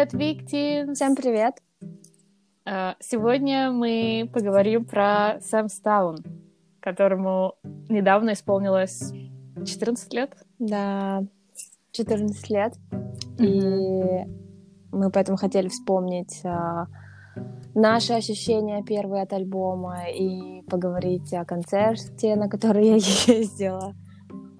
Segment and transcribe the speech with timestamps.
[0.00, 0.94] Привет, Виктин!
[0.94, 1.60] Всем привет!
[2.64, 6.24] А, сегодня мы поговорим про Сэм Стаун,
[6.80, 7.56] которому
[7.90, 9.12] недавно исполнилось
[9.62, 10.34] 14 лет.
[10.58, 11.22] Да,
[11.92, 12.72] 14 лет.
[12.90, 13.44] Mm-hmm.
[13.44, 14.26] И
[14.90, 16.86] мы поэтому хотели вспомнить а,
[17.74, 22.94] наши ощущения первые от альбома и поговорить о концерте, на который я
[23.26, 23.94] ездила.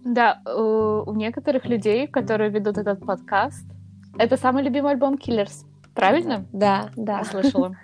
[0.05, 3.65] Да, у, у некоторых людей, которые ведут этот подкаст,
[4.19, 5.65] это самый любимый альбом Killers.
[5.95, 6.47] Правильно?
[6.53, 7.25] Да, да.
[7.25, 7.77] Слышала.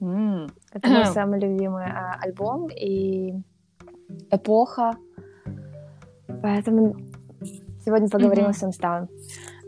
[0.72, 3.34] Это мой самый любимый а, альбом и
[4.30, 4.96] эпоха.
[6.42, 6.96] Поэтому
[7.84, 9.08] сегодня поговорим о Сэмстаун.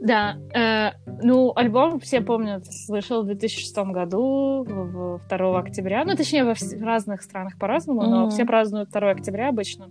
[0.01, 0.91] Да, э,
[1.23, 6.05] ну, альбом, все помнят, вышел в 2006 году, в 2 октября.
[6.05, 8.09] Ну, точнее, во разных странах по-разному, mm-hmm.
[8.09, 9.91] но все празднуют 2 октября обычно.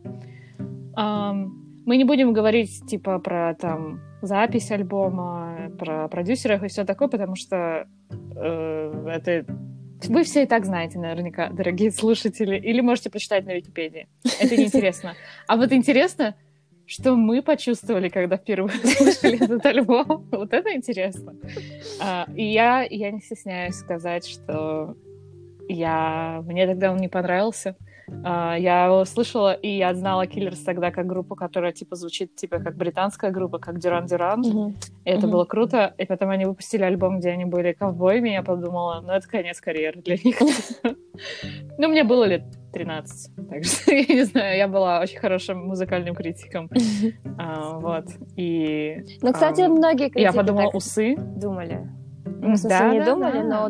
[0.95, 1.52] Um,
[1.86, 7.36] мы не будем говорить, типа, про там запись альбома, про продюсеров и все такое, потому
[7.36, 7.88] что
[8.36, 9.46] э, это
[10.08, 14.08] вы все и так знаете, наверняка, дорогие слушатели, или можете прочитать на Википедии.
[14.40, 15.16] Это неинтересно.
[15.48, 16.36] А вот интересно,
[16.86, 20.28] что мы почувствовали, когда впервые слышали этот альбом.
[20.32, 21.36] Вот это интересно.
[22.02, 24.96] А, и я, я не стесняюсь сказать, что
[25.70, 26.42] я...
[26.46, 27.76] мне тогда он не понравился.
[28.23, 32.59] Uh, я его слышала, и я знала Киллерс тогда как группу, которая, типа, звучит, типа,
[32.59, 34.42] как британская группа, как Дюран Дюран.
[34.42, 34.73] Mm-hmm.
[35.05, 35.31] И это mm-hmm.
[35.31, 35.94] было круто.
[35.97, 40.02] И потом они выпустили альбом, где они были ковбоями, я подумала, ну, это конец карьеры
[40.02, 40.38] для них.
[41.78, 46.16] Ну, мне было лет 13, так что, я не знаю, я была очень хорошим музыкальным
[46.16, 46.70] критиком.
[47.38, 48.05] А, вот,
[48.36, 49.03] и...
[49.22, 51.16] Ну, кстати, многие критики Я подумала, усы.
[51.17, 51.89] Думали.
[52.25, 53.70] Ну, в смысле, не думали, но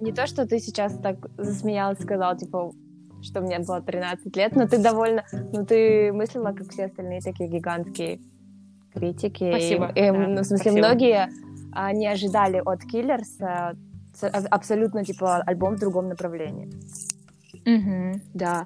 [0.00, 2.72] не то, что ты сейчас так засмеялась, сказала, типа,
[3.22, 7.48] что мне было 13 лет, но ты довольно, ну ты мыслила, как все остальные такие
[7.48, 8.20] гигантские
[8.92, 9.50] критики.
[9.50, 9.92] Спасибо.
[9.94, 10.78] И, и, да, ну, в смысле, спасибо.
[10.78, 11.28] многие
[11.72, 13.74] а, не ожидали от Killers а,
[14.50, 16.70] абсолютно, типа, альбом в другом направлении.
[17.66, 18.64] Угу, да.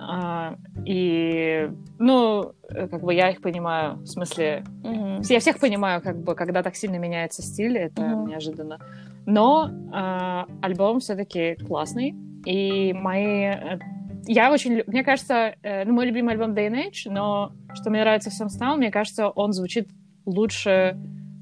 [0.00, 5.22] А, и, ну, как бы я их понимаю, в смысле, угу.
[5.28, 8.28] я всех понимаю, как бы, когда так сильно меняется стиль, это угу.
[8.28, 8.78] неожиданно.
[9.26, 13.44] Но а, альбом все-таки классный, и мои...
[13.44, 13.78] Э,
[14.26, 14.82] я очень...
[14.86, 18.34] Мне кажется, э, ну, мой любимый альбом Day and Age, но что мне нравится в
[18.34, 19.88] Sam мне кажется, он звучит
[20.24, 20.96] лучше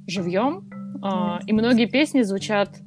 [0.06, 0.71] живьем.
[1.03, 1.41] Mm-hmm.
[1.47, 2.81] И многие песни звучат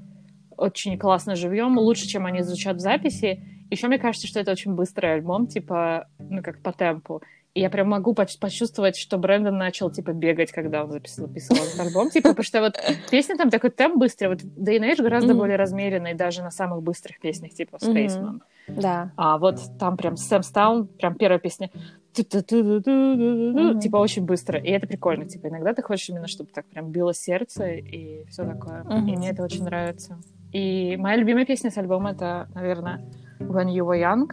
[0.57, 3.43] очень классно живьем, лучше, чем они звучат в записи.
[3.69, 7.21] Еще мне кажется, что это очень быстрый альбом, типа, ну, как по темпу.
[7.53, 11.79] И я прям могу почувствовать, что Брэндон начал, типа, бегать, когда он записывал, записывал этот
[11.79, 12.09] альбом.
[12.09, 12.79] Типа, потому что вот
[13.11, 14.29] песня там такой темп быстрый.
[14.29, 15.37] Вот Day and Age гораздо mm-hmm.
[15.37, 18.39] более размеренный даже на самых быстрых песнях, типа Spaceman.
[18.67, 18.81] Mm-hmm.
[18.81, 19.11] Да.
[19.17, 21.69] А вот там прям Сэм Стаун, прям первая песня,
[22.15, 23.79] mm-hmm.
[23.79, 24.57] типа очень быстро.
[24.59, 25.25] И это прикольно.
[25.25, 28.81] Типа иногда ты хочешь именно, чтобы так прям било сердце и все такое.
[28.81, 29.09] Mm-hmm.
[29.11, 30.17] И мне это очень нравится.
[30.51, 33.05] И моя любимая песня с альбома это, наверное,
[33.39, 34.27] When You Were Young.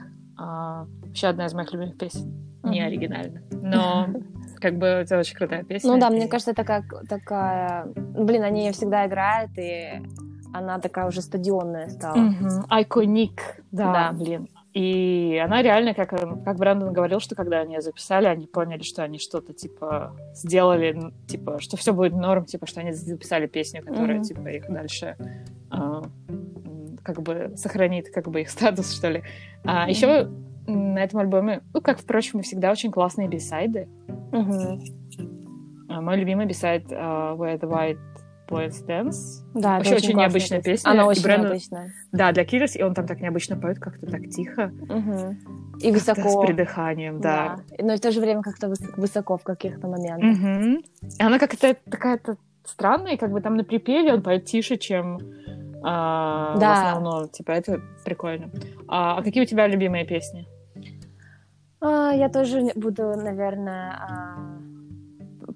[1.11, 2.33] Вообще одна из моих любимых песен
[2.63, 3.43] не оригинально.
[3.51, 4.09] Но
[4.61, 5.91] как бы это очень крутая песня.
[5.91, 7.87] Ну да, мне кажется, это как такая...
[7.97, 10.03] Блин, они ее всегда играют, и
[10.53, 12.33] она такая уже стадионная стала.
[12.69, 14.49] Айконик, да, да, блин.
[14.73, 19.03] И она реально, как, как Брэндон говорил, что когда они ее записали, они поняли, что
[19.03, 24.21] они что-то, типа, сделали, типа, что все будет норм, типа, что они записали песню, которая,
[24.21, 24.25] mm-hmm.
[24.25, 25.17] типа, их дальше
[25.73, 26.03] э,
[27.03, 29.25] как бы сохранит, как бы, их статус, что ли.
[29.65, 29.91] А, mm-hmm.
[29.91, 30.31] Еще
[30.71, 33.89] на этом альбоме, ну, как, впрочем, и всегда, очень классные бисайды.
[34.33, 34.81] Угу.
[35.89, 37.99] Мой любимый бисайд uh, Where the White
[38.49, 39.45] Boys Dance.
[39.55, 40.91] Да, Вообще очень, очень необычная песня.
[40.91, 41.47] Она очень Брэндон...
[41.47, 41.93] необычная.
[42.13, 44.73] Да, для Кирис, и он там так необычно поет, как-то так тихо.
[44.83, 45.37] Угу.
[45.81, 46.29] И высоко.
[46.29, 47.61] С придыханием, да.
[47.69, 47.85] да.
[47.85, 50.31] Но в то же время как-то высоко в каких-то моментах.
[50.31, 50.83] Угу.
[51.19, 55.19] И она как-то такая-то странная, и как бы там на припеве он поет тише, чем
[55.83, 56.75] а, да.
[56.75, 57.29] в основном.
[57.29, 58.51] Типа, это прикольно.
[58.89, 60.47] А, а какие у тебя любимые песни?
[61.81, 64.61] А, я тоже буду, наверное, а,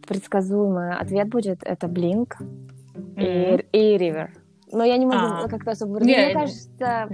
[0.06, 1.62] предсказуемый ответ будет.
[1.62, 3.66] Это Блинк mm-hmm.
[3.72, 4.30] и, и Ривер.
[4.72, 6.00] Но я не могу а, как-то особо...
[6.00, 7.08] Не, Мне кажется...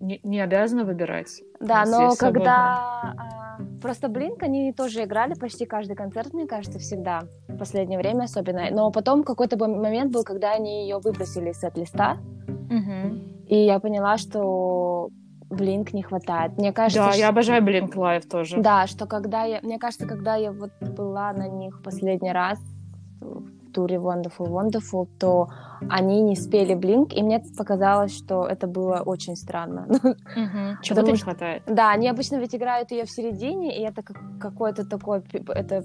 [0.00, 1.42] Не, не обязана выбирать.
[1.60, 3.14] Да, но когда...
[3.18, 7.24] А, просто Блинк, они тоже играли почти каждый концерт, мне кажется, всегда.
[7.48, 8.70] В последнее время особенно.
[8.70, 12.16] Но потом какой-то момент был, когда они ее выбросили с листа.
[12.70, 13.48] Угу.
[13.48, 15.10] И я поняла, что
[15.54, 16.56] Блинк не хватает.
[16.58, 17.20] Мне кажется, да, что...
[17.20, 18.60] я обожаю Блинк Лайв тоже.
[18.60, 19.60] Да, что когда я...
[19.62, 22.58] Мне кажется, когда я вот была на них последний раз
[23.20, 25.48] в туре Wonderful Wonderful, то
[25.88, 29.86] они не спели Блинк, и мне показалось, что это было очень странно.
[30.34, 30.82] Угу.
[30.82, 31.62] Чего-то не хватает.
[31.66, 35.22] Да, они обычно ведь играют ее в середине, и это как какой-то такой...
[35.48, 35.84] Это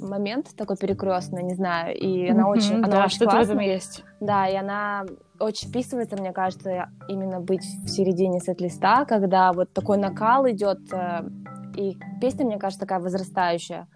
[0.00, 3.74] момент такой перекрестный, не знаю, и она очень, она да, очень что-то в этом классная.
[3.74, 4.04] есть.
[4.20, 5.04] Да, и она
[5.40, 11.28] очень вписывается, мне кажется, именно быть в середине сет-листа, когда вот такой накал идет, э,
[11.76, 13.86] и песня, мне кажется, такая возрастающая.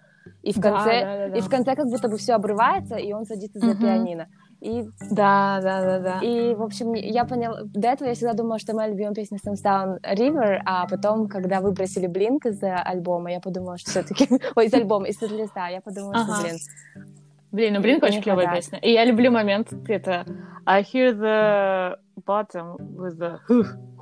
[0.42, 1.36] И в Да, конце, да, да, да.
[1.38, 3.78] и в конце как будто бы все обрывается, и он садится за Мгм.
[3.80, 4.26] пианино.
[4.60, 6.18] И, Да, да, да, да.
[6.22, 7.60] и, в общем, я поняла...
[7.64, 12.06] До этого я всегда думала, что моя любимая песня Samstown River, а потом, когда выбросили
[12.06, 14.28] Блинк из э, альбома, я подумала, что все-таки...
[14.56, 16.34] Ой, из альбома, из сет-листа, я подумала, Ага.
[16.34, 16.58] что, блин,
[17.52, 18.64] Блин, ну Блинк Не очень клевая хватает.
[18.64, 18.78] песня.
[18.78, 20.24] И я люблю момент, это
[20.66, 23.38] I hear the bottom with the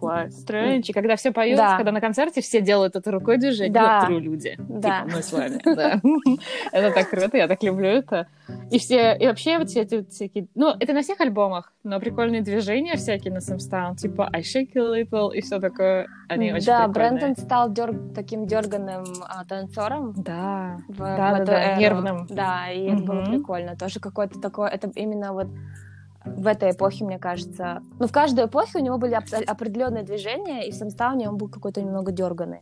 [0.00, 0.82] quite strange.
[0.88, 1.76] И когда все поют, Да.
[1.76, 4.06] когда на концерте все делают это рукой движение, Да.
[4.08, 4.54] ну, true люди.
[4.58, 5.02] Да.
[5.04, 6.00] Типа мы с вами, да.
[6.72, 8.26] Это так круто, я так люблю это.
[8.70, 11.98] И все, и вообще вот все эти вот всякие, ну, это на всех альбомах, но
[12.00, 16.66] прикольные движения всякие на Samstown, типа I shake a little и все такое, они очень
[16.66, 16.86] да.
[16.88, 17.72] Брэндон стал
[18.14, 19.04] таким дерганым
[19.48, 20.78] танцором, Да.
[20.88, 21.80] в, Да, в да, эту да, эру.
[21.80, 22.26] нервным.
[22.30, 23.76] Да, и это было прикольно.
[23.76, 25.48] Тоже какое-то такое, это именно вот
[26.36, 27.82] в этой эпохе, мне кажется.
[27.98, 31.80] Ну, в каждой эпохе у него были определенные движения, и в Самстауне он был какой-то
[31.82, 32.60] немного дерганый.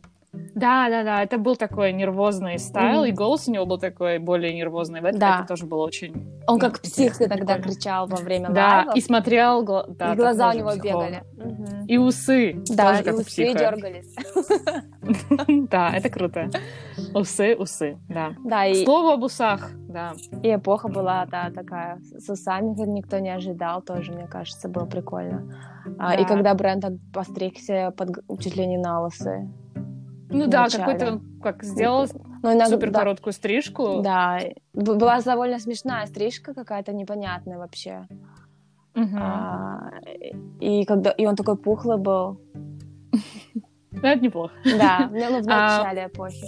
[0.53, 3.05] Да, да, да, это был такой нервозный стайл, Мгм.
[3.05, 5.01] и голос у него был такой более нервозный.
[5.01, 5.37] В этом Да.
[5.39, 6.13] это тоже было очень...
[6.47, 7.63] Он ну, как псих иногда прикольно.
[7.63, 9.63] кричал во время Да, лайвов, и смотрел...
[9.63, 11.21] гла- да, и глаза у него психованно.
[11.37, 11.51] бегали.
[11.53, 11.85] Мгм.
[11.87, 12.61] И усы.
[12.69, 13.57] Да, тоже и усы психа.
[13.59, 14.15] дергались.
[15.69, 16.49] Да, это круто.
[17.13, 18.33] Усы, усы, да.
[18.43, 20.13] Да, и, слову об усах, да.
[20.43, 25.43] и эпоха была, да, такая, с усами, никто не ожидал, тоже, мне кажется, было прикольно.
[25.99, 26.27] А, и Да.
[26.27, 28.09] когда Брэндон постригся под,
[28.39, 29.49] чуть ли не на усы.
[30.29, 32.05] Ну да, какой-то он как сделал
[32.43, 34.01] Ну, иногда, супер да, короткую стрижку.
[34.03, 34.39] Да,
[34.73, 38.07] была довольно смешная стрижка какая-то непонятная вообще.
[38.93, 39.17] Мгм.
[39.21, 39.91] А,
[40.59, 42.41] и когда и он такой пухлый был.
[44.01, 44.53] Ну, это неплохо.
[44.65, 46.45] Да, ну, в А, начале эпохи.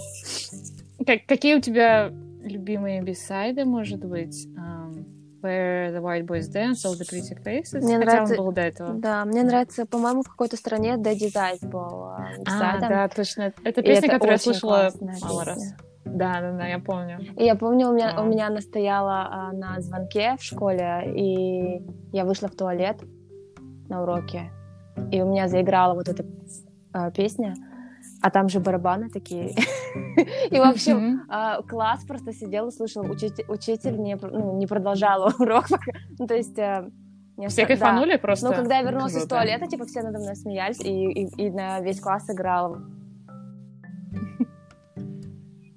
[1.06, 2.10] Как- какие у тебя
[2.42, 4.46] любимые бисайды, может быть?
[4.56, 5.04] Um,
[5.42, 7.80] Where the White Boys Dance, All the Pretty Faces?
[7.82, 8.92] Мне Хотя нравится- он был до этого.
[8.94, 13.52] Да, мне нравится, по-моему, в какой-то стране Daddy Dice был а, А, да, точно.
[13.64, 14.90] Это песня, это которую я слышала
[15.22, 15.74] мало раз.
[16.04, 17.20] Да, да, да, я помню.
[17.38, 18.22] И я помню, у меня, А.
[18.22, 21.82] у меня она стояла а, на звонке в школе, и
[22.12, 22.96] я вышла в туалет
[23.88, 24.50] на уроке,
[25.10, 26.24] и у меня заиграла вот эта
[26.92, 27.54] а, песня,
[28.22, 29.50] а там же барабаны такие.
[30.50, 33.04] И, в общем, а, класс просто сидел и слушал.
[33.04, 35.66] Учитель, не, ну, не продолжал урок.
[36.18, 36.58] Ну, то есть...
[36.58, 36.88] э,
[37.48, 38.18] Все кайфанули да.
[38.18, 38.48] просто?
[38.48, 42.28] Ну, когда я вернулась из туалета, типа, все надо мной смеялись, и на весь класс
[42.30, 42.78] играл.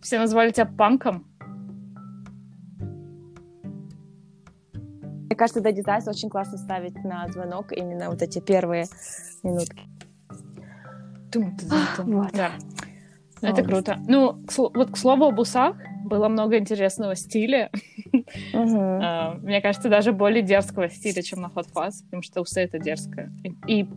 [0.02, 1.26] Все назвали тебя панком?
[5.34, 8.86] Мне кажется, Daddy Dice очень классно ставить на звонок именно вот эти первые
[9.42, 9.82] минутки.
[12.04, 12.32] Вот.
[12.34, 12.52] Да.
[13.42, 13.68] Это Вот.
[13.68, 13.98] круто.
[14.08, 15.76] Ну, к вот к слову об усах,
[16.06, 17.70] было много интересного стиля.
[18.54, 22.80] А, Мне кажется, даже более дерзкого стиля, чем на Hot Fuzz, потому что усы— это
[22.80, 23.32] дерзко.
[23.44, 23.88] И, и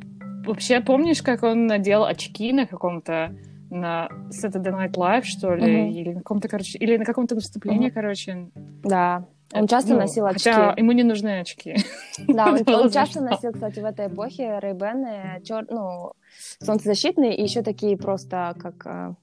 [0.46, 3.34] вообще, помнишь, как он надел очки на каком-то
[3.70, 8.48] на Saturday Night Live, что ли, или на каком-то, короче, или на каком-то выступлении, короче.
[8.82, 9.26] Да.
[9.52, 10.50] Он часто ну, носил очки.
[10.50, 11.76] Хотя ему не нужны очки.
[12.28, 15.66] Да, он, он часто носил, кстати, в этой эпохе рейбены, чер...
[15.70, 16.12] ну,
[16.60, 19.14] солнцезащитные и еще такие просто как э,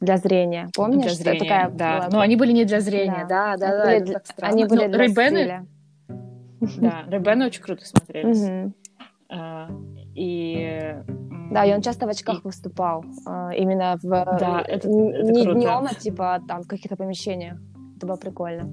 [0.00, 0.68] для зрения.
[0.74, 1.02] Помнишь?
[1.16, 1.98] Для зрения, Такая да.
[2.00, 3.84] была- Но они были не для зрения, да, да, да.
[3.84, 4.52] Были так странно.
[4.54, 5.66] Они были Ну, для Ray-Ban, стиля.
[6.80, 8.72] Да, Рэйбены очень круто смотрелись.
[9.28, 9.68] А,
[10.14, 10.94] И...
[11.52, 13.04] Да, и он часто в очках выступал.
[13.26, 14.08] э, Именно в...
[14.08, 15.58] Да, это- не круто.
[15.58, 17.58] днем, а типа там в каких-то помещениях.
[17.96, 18.68] Это было прикольно.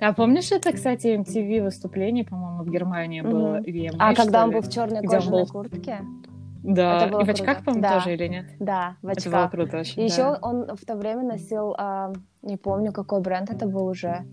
[0.00, 3.30] А помнишь, это, кстати, MTV выступление, по-моему, в Германии Мгм.
[3.30, 3.60] было?
[3.62, 4.56] или А когда он ли?
[4.56, 5.48] был в черной кожаной был?
[5.48, 5.98] куртке?
[6.62, 7.94] Да, это было и в очках, по-моему, Да.
[7.94, 8.46] тоже или нет?
[8.60, 9.50] Да, в Это было очках.
[9.52, 10.14] круто очень, И да.
[10.14, 12.12] еще он в то время носил, а,
[12.42, 14.24] не помню, какой бренд это был уже.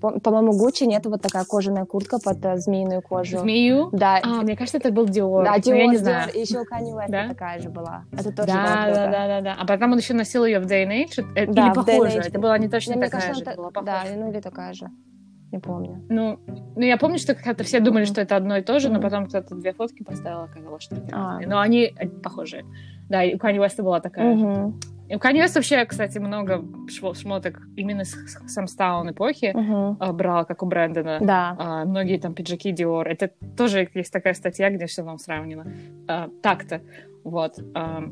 [0.00, 3.38] По- По-моему, Гуччи нет, вот такая кожаная куртка под э, змеиную кожу.
[3.38, 3.88] Змею?
[3.92, 5.44] Да, А, мне кажется, это был Диор.
[5.44, 5.98] да, но Dior, я не Dior.
[5.98, 6.32] знаю.
[6.34, 7.28] И еще у Kanye West Да?
[7.28, 8.04] такая же была.
[8.12, 8.94] Это тоже было Да, круто.
[8.94, 9.56] да, да, да, да.
[9.58, 11.24] А потом он еще носил ее в Day and Age.
[11.34, 12.18] э, Да, или похоже.
[12.18, 14.86] Это была не точно мне такая кажется, же, это была Да, ну или такая же.
[15.52, 16.04] Не помню.
[16.08, 16.38] Ну,
[16.74, 19.26] ну, я помню, что как-то все думали, что это одно и то же, но потом
[19.26, 21.40] кто-то две фотки поставил, оказалось, что это А.
[21.40, 22.64] Но они э, похожие.
[23.08, 24.34] Да, и у Kanye West была такая.
[24.34, 24.80] Мгм.
[25.08, 26.54] И у Kanye West вообще, кстати, много
[26.88, 29.96] шмо- шмоток именно с с Самстаун эпохи Мгм.
[30.00, 31.18] а, брал, как у Брэндона.
[31.20, 31.54] Да.
[31.58, 33.04] А, многие там пиджаки Dior.
[33.04, 35.64] Это тоже есть такая статья, где все там сравнено.
[36.08, 36.80] А, так-то.
[37.22, 37.54] Вот.
[37.74, 38.02] А,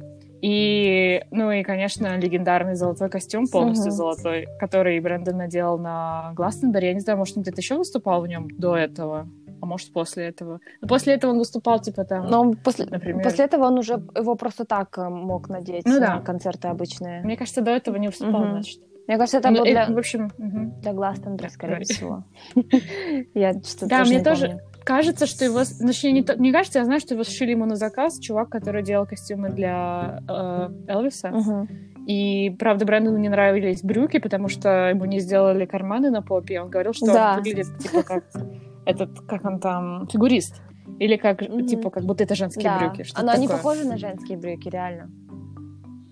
[0.46, 3.96] и, ну и, конечно, легендарный золотой костюм, полностью Мгм.
[3.96, 6.88] золотой, который Брэндон надел на Гластенберри.
[6.88, 9.26] Я не знаю, может, он где-то еще выступал в нем до этого,
[9.62, 10.60] а может, после этого.
[10.82, 13.22] Но после этого он выступал, типа, там, Но он после, например...
[13.22, 16.16] после этого он уже его просто так э, мог надеть Ну да.
[16.16, 17.22] на концерты обычные.
[17.22, 18.50] Мне кажется, до этого не выступал, Мгм.
[18.50, 18.80] значит.
[19.06, 20.80] Мне кажется, это Ну, был и, для, В общем, мгм.
[20.82, 22.24] для Гластонбери, Да, скорее всего.
[23.34, 24.60] Я что-то Да, мне не тоже.
[24.84, 25.60] Кажется, что его...
[25.80, 28.82] Точнее, не, то- не кажется, я знаю, что его сшили ему на заказ чувак, который
[28.82, 31.30] делал костюмы для э, Элвиса.
[31.30, 31.68] Мгм.
[32.06, 36.60] И, правда, Брэндону не нравились брюки, потому что ему не сделали карманы на попе.
[36.60, 37.30] Он говорил, что Да.
[37.32, 38.24] он выглядит, типа, как
[38.84, 40.60] этот, как он там, фигурист.
[41.00, 41.66] Или как, Мгм.
[41.66, 43.04] типа, как будто это женские Да, брюки.
[43.04, 43.62] что-то но они такое.
[43.62, 45.10] похожи на женские брюки, реально.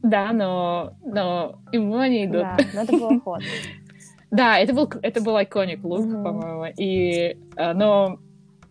[0.03, 2.43] Да, но, но ему они идут.
[2.43, 3.41] Да, но это было ход.
[4.31, 6.25] Да, это был, это был iconic лук, Мгм.
[6.25, 6.65] по-моему.
[6.79, 8.17] И, э, но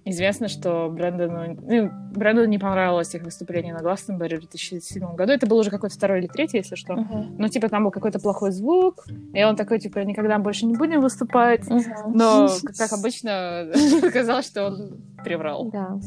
[0.06, 5.32] известно, что Брэндону, ну, Брэндону не понравилось их выступление на Гластенберри в 2007 году.
[5.32, 6.94] Это был уже какой-то второй или третий, если что.
[6.94, 7.36] Мгм.
[7.38, 11.02] Ну, типа, там был какой-то плохой звук, и он такой, типа, никогда больше не будем
[11.02, 11.68] выступать.
[11.70, 12.14] Мгм.
[12.14, 13.72] Но, как обычно,
[14.04, 15.70] оказалось, что он приврал.
[15.72, 16.00] Да.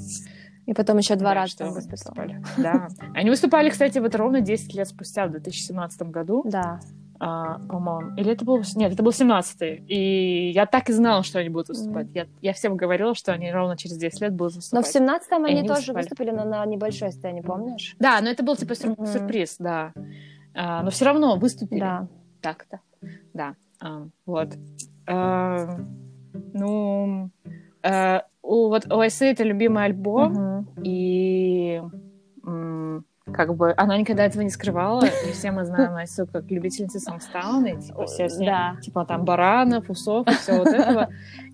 [0.67, 2.43] И потом еще два Да, раза что выступали.
[2.57, 2.89] Да.
[3.15, 6.43] Они выступали, кстати, вот ровно 10 лет спустя, в 2017 году.
[6.47, 6.81] Да.
[7.21, 8.17] А, по-моему.
[8.17, 8.63] Или это был...
[8.77, 9.85] Нет, это был 17-й.
[9.87, 12.09] И я так и знала, что они будут выступать.
[12.15, 14.87] Я, я всем говорила, что они ровно через 10 лет будут Но выступать.
[14.87, 16.03] в семнадцатом И они они тоже выступали.
[16.03, 17.95] выступили, но на небольшой сцене, помнишь?
[17.99, 19.07] Да, но это был типа сюр- Мгм.
[19.07, 19.93] сюрприз, да.
[20.55, 21.81] А, но все равно выступили.
[21.81, 22.09] Да.
[22.41, 22.81] Так-то.
[23.33, 23.55] Да.
[23.81, 24.49] А, вот.
[25.07, 25.77] А,
[26.53, 27.31] ну...
[27.83, 30.69] а, у, вот у Айсы это любимый альбом, Мгм.
[30.83, 31.81] и
[32.47, 37.01] м, как бы она никогда этого не скрывала, и все мы знаем Айсу как любительницу
[37.01, 38.77] Самстауна, и типа все с ней, Да.
[38.83, 41.09] типа там баранов, усов и все вот этого.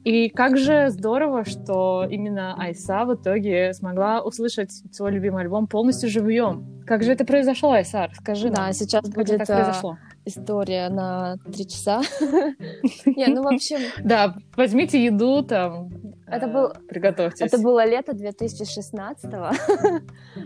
[0.04, 6.08] И как же здорово, что именно Айса в итоге смогла услышать свой любимый альбом полностью
[6.10, 6.82] живьем.
[6.86, 8.08] Как же это произошло, Айса?
[8.08, 9.98] Расскажи Да, нам, сейчас как будет это а, произошло.
[10.24, 12.02] История на три часа.
[13.06, 15.88] Не, ну, в общем, Да, возьмите еду там,
[16.26, 17.40] Это э, был- приготовьтесь.
[17.40, 19.50] это было лето 2016-го.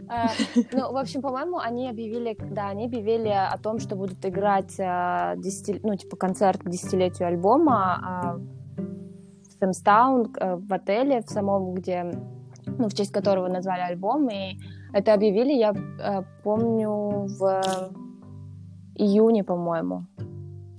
[0.08, 0.28] А,
[0.72, 5.80] Ну, в общем, по-моему, они объявили, когда они объявили о том, что будут играть, десяти-
[5.82, 12.04] ну, типа, концерт к десятилетию альбома а, в Сэмстаун, э, в отеле, в самом, где,
[12.66, 14.58] ну, в честь которого назвали альбом, и
[14.92, 17.62] это объявили, я э, помню, в
[18.94, 20.06] июне, по-моему,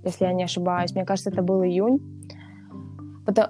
[0.03, 0.93] если я не ошибаюсь.
[0.93, 1.99] Мне кажется, это был июнь.
[3.25, 3.47] Потом-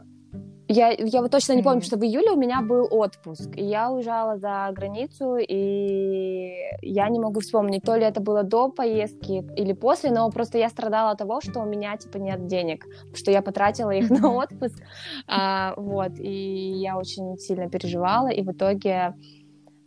[0.68, 3.92] Я, я вот точно не помню, что в июле у меня был отпуск, и я
[3.92, 9.74] уезжала за границу, и я не могу вспомнить, то ли это было до поездки или
[9.74, 13.42] после, но просто я страдала от того, что у меня, типа, нет денег, что я
[13.42, 14.82] потратила их на отпуск,
[15.28, 19.14] А, вот, и я очень сильно переживала, и в итоге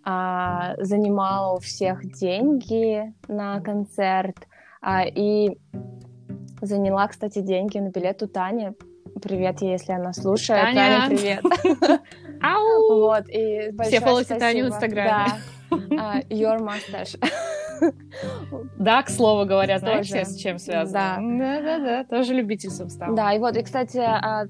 [0.05, 4.37] а, занимала у всех деньги на концерт,
[4.81, 5.57] а, и
[6.61, 8.71] заняла, кстати, деньги на билет у Тани.
[9.23, 10.63] Привет ей, если она слушает.
[10.63, 10.75] Таня!
[10.75, 11.45] Таня, привет.
[12.43, 13.01] Ау!
[13.01, 14.69] Вот, и большое фолловьте Таню в.
[14.69, 15.33] Инстаграме.
[15.71, 15.79] Да.
[15.99, 17.19] А, Your mustache.
[18.77, 20.25] Да, к слову говоря, Тоже.
[20.25, 21.19] с чем связано?
[21.39, 23.15] Да-да-да, тоже любитель Сумстауна.
[23.15, 24.47] Да, и вот, и, кстати, а,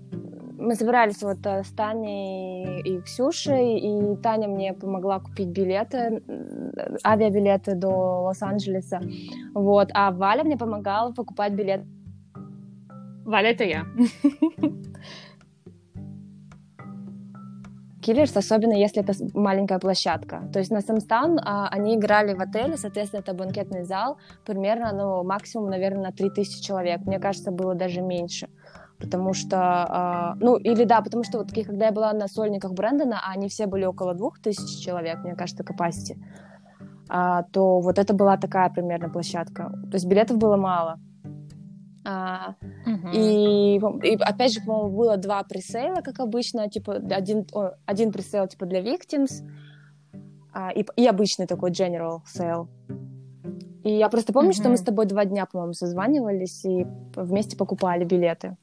[0.59, 6.23] мы собирались вот э, с Таней и Ксюшей, и Таня мне помогла купить билеты,
[7.05, 9.01] авиабилеты до Лос-Анджелеса,
[9.55, 11.83] вот, а Валя мне помогала покупать билет
[13.25, 13.85] Валя, это я.
[18.01, 20.49] Киллерс, особенно если это маленькая площадка.
[20.51, 25.25] То есть на Самстан а, они играли в отеле, соответственно, это банкетный зал, примерно, ну,
[25.25, 27.03] максимум, наверное, на 3000 человек.
[27.03, 28.49] Мне кажется, было даже меньше.
[28.99, 33.21] Потому что, а, ну, или да, потому что вот когда я была на сольниках Брэндона,
[33.25, 36.17] а они все были около 2000 человек, мне кажется, capacity,
[37.09, 39.71] а, то вот это была такая примерно площадка.
[39.91, 40.99] То есть билетов было мало.
[42.05, 42.55] А,
[43.13, 48.13] и, по- и опять же, по-моему, было два пресейла, как обычно, типа один, о, один
[48.13, 49.43] пресейл типа для victims
[50.53, 52.67] а, и, и обычный такой general sale.
[53.85, 58.05] И я просто помню, что мы с тобой два дня, по-моему, созванивались и вместе покупали
[58.05, 58.57] билеты.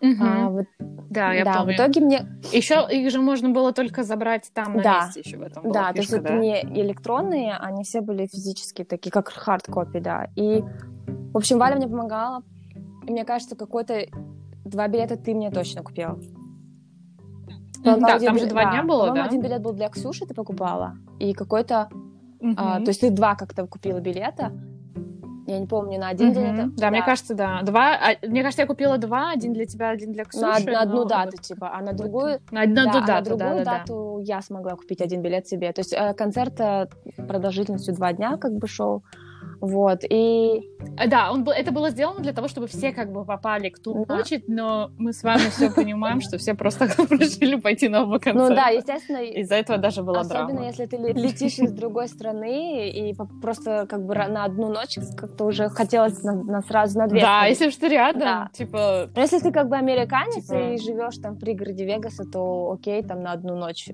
[0.00, 0.22] Мгм.
[0.22, 0.66] А, вот-
[1.10, 1.72] Да, я да, помню.
[1.72, 5.04] в итоге мне, Еще их же можно было только забрать там на Да.
[5.06, 6.38] месте еще в этом да, то есть фишка, это да?
[6.38, 10.28] не электронные, они все были физические, такие как хардкопи, да.
[10.36, 10.62] И,
[11.32, 12.42] в общем, Валя мне помогала,
[13.06, 14.02] и мне кажется, какой-то
[14.64, 16.18] два билета ты мне точно купила.
[17.82, 19.24] По-моему, Да, там же билет- два дня было, да?
[19.24, 21.88] один билет был для Ксюши, ты покупала, и какой-то...
[22.40, 22.54] Мгм.
[22.56, 24.52] а, то есть ты два как-то купила билета.
[25.48, 26.34] Я не помню, на один Мгм.
[26.34, 26.70] день это...
[26.76, 27.62] Да, мне кажется, да.
[27.62, 27.94] Два.
[27.94, 30.44] а, мне кажется, я купила два, один для тебя, один для Ксюши.
[30.44, 32.40] на, од- на одну но дату, вот- типа, а на другую...
[32.50, 33.78] На одну да, а на дату, другую да, да, да.
[33.78, 35.72] дату я смогла купить один билет себе.
[35.72, 36.86] То есть э, концерт э,
[37.26, 39.02] продолжительностью два дня как бы шел.
[39.60, 40.70] Вот, и...
[40.96, 44.16] А, да, он, это было сделано для того, чтобы все как бы попали кто да.
[44.16, 48.50] хочет, но мы с вами все понимаем, что все просто решили пойти на оба концерта.
[48.50, 49.18] Ну да, естественно.
[49.18, 50.46] Из-за этого даже была драма.
[50.46, 55.46] Особенно, если ты летишь из другой страны, и просто как бы на одну ночь как-то
[55.46, 58.50] уже хотелось на, на сразу на две Да, если что рядом, да.
[58.52, 59.08] типа...
[59.14, 60.74] Но если ты как бы американец типа...
[60.74, 63.88] и живешь там в пригороде Вегаса, то окей, там на одну ночь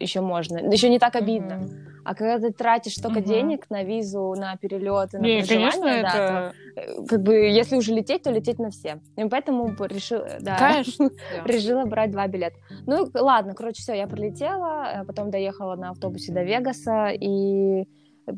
[0.00, 0.58] еще можно.
[0.58, 1.54] Еще не так обидно.
[1.54, 1.97] Mm-hmm.
[2.08, 3.24] А когда ты тратишь столько mm-hmm.
[3.24, 6.54] денег на визу, на перелеты, на не, проживание, конечно, да, это...
[6.74, 9.02] то, э, как бы, если уже лететь, то лететь на все.
[9.16, 11.10] И поэтому решила, да, конечно,
[11.44, 12.56] решила брать два билета.
[12.86, 17.86] Ну, ладно, короче, все, я прилетела, потом доехала на автобусе до Вегаса, и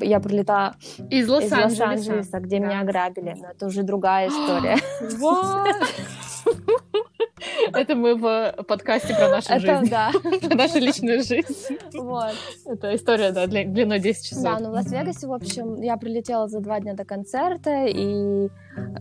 [0.00, 0.75] я прилетала
[1.09, 2.67] из Лос-Анджелеса, Лос где да.
[2.67, 3.37] меня ограбили.
[3.41, 4.79] Но это уже другая история.
[7.73, 9.90] Это мы в подкасте про нашу это, жизнь.
[9.90, 10.11] да.
[10.49, 11.78] Про нашу личную жизнь.
[11.94, 12.35] Вот.
[12.66, 14.42] Это история, да, длиной 10 часов.
[14.42, 18.49] Да, ну в Лас-Вегасе, в общем, я прилетела за два дня до концерта, и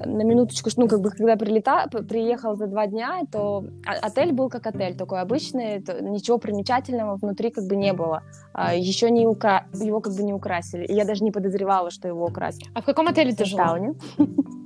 [0.06, 4.68] на минуточку, ну, как бы, когда прилета, приехала за два дня, то отель был как
[4.68, 8.24] отель, такой обычный, ничего примечательного внутри как бы не было.
[8.54, 9.68] А, Еще не укра...
[9.74, 10.86] его как бы не украсили.
[10.86, 12.70] И я даже не подозревала, что его украсили.
[12.74, 13.80] А в каком отеле ты жила?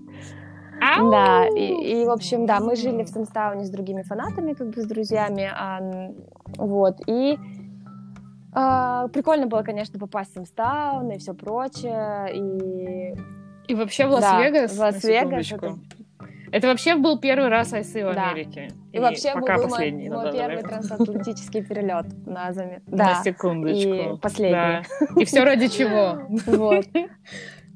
[1.12, 4.82] Да, и, и, в общем, да, мы жили в Сэмстауне с другими фанатами, как бы
[4.82, 6.12] с друзьями, а,
[6.58, 7.38] вот, и
[8.56, 13.16] а, прикольно было, конечно, попасть в Sam's Town и все прочее, и...
[13.68, 14.76] И вообще в Лас-Вегас?
[14.76, 15.52] Да, в Лас-Вегас.
[15.52, 15.76] Это...
[16.52, 18.32] это вообще был первый раз Айсы в да.
[18.32, 18.68] Америке.
[18.92, 22.82] И, и вообще пока был последний, мой, мой первый трансатлантический перелет на Азаме.
[22.86, 23.06] Да.
[23.06, 23.90] На секундочку.
[23.90, 24.52] И последний.
[24.52, 24.84] Да.
[25.16, 26.22] И все ради чего?
[26.46, 26.86] Вот.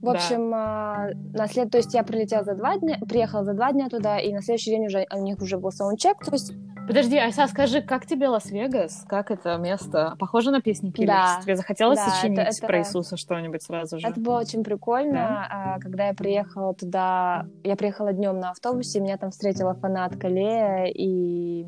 [0.02, 1.10] В общем, да.
[1.34, 1.72] на след...
[1.72, 4.72] то есть я прилетела за два дня, приехала за два дня туда, и на следующий
[4.72, 6.54] день уже у них уже был саундчек, то есть
[6.88, 9.04] Подожди, Айса, скажи, как тебе Лас-Вегас?
[9.10, 10.16] Как это место?
[10.20, 11.36] Похоже на песни Killers?
[11.36, 11.42] Да.
[11.44, 12.66] Тебе захотелось да, сочинить это, это...
[12.66, 14.08] про Иисуса что-нибудь сразу же?
[14.08, 15.48] Это было очень прикольно.
[15.50, 15.80] Да?
[15.82, 21.66] Когда я приехала туда, я приехала днем на автобусе, меня там встретила фанатка Лея и...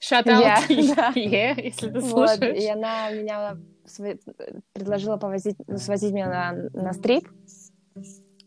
[0.00, 0.68] Shout out yeah,
[1.14, 2.38] yeah, если ты слушаешь.
[2.38, 3.56] Вот, и она меня
[4.72, 7.28] предложила повозить, свозить меня на, на стрип.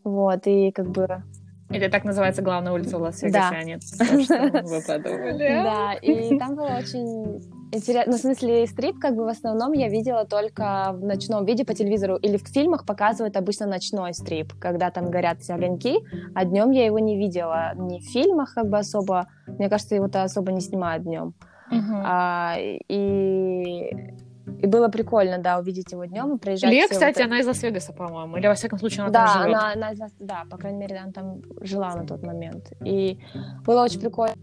[0.04, 1.22] Вот, и как бы...
[1.70, 3.58] Или так называется главная улица в Лас-Вегасе, да.
[3.58, 5.62] а нет вы подумали.
[5.62, 8.12] Да, и там было очень интересно.
[8.12, 11.74] Ну, в смысле, стрип, как бы в основном я видела только в ночном виде по
[11.74, 12.16] телевизору.
[12.16, 15.98] Или в фильмах показывают обычно ночной стрип, когда там горят все огоньки,
[16.34, 19.28] а днем я его не видела ни в фильмах, как бы особо.
[19.46, 21.34] Мне кажется, его-то особо не снимают днем.
[21.70, 22.02] Uh-huh.
[22.02, 24.14] А, и
[24.60, 26.70] и было прикольно, да, увидеть его днем и проезжать.
[26.70, 27.26] Лия, кстати, вот...
[27.26, 29.56] она из Лас-Вегаса, по-моему, или во всяком случае она да, там живет.
[29.56, 30.12] Она, она из Лас...
[30.18, 32.72] Да, по крайней мере, она там жила на тот момент.
[32.84, 33.20] И
[33.64, 34.34] было очень прикольно.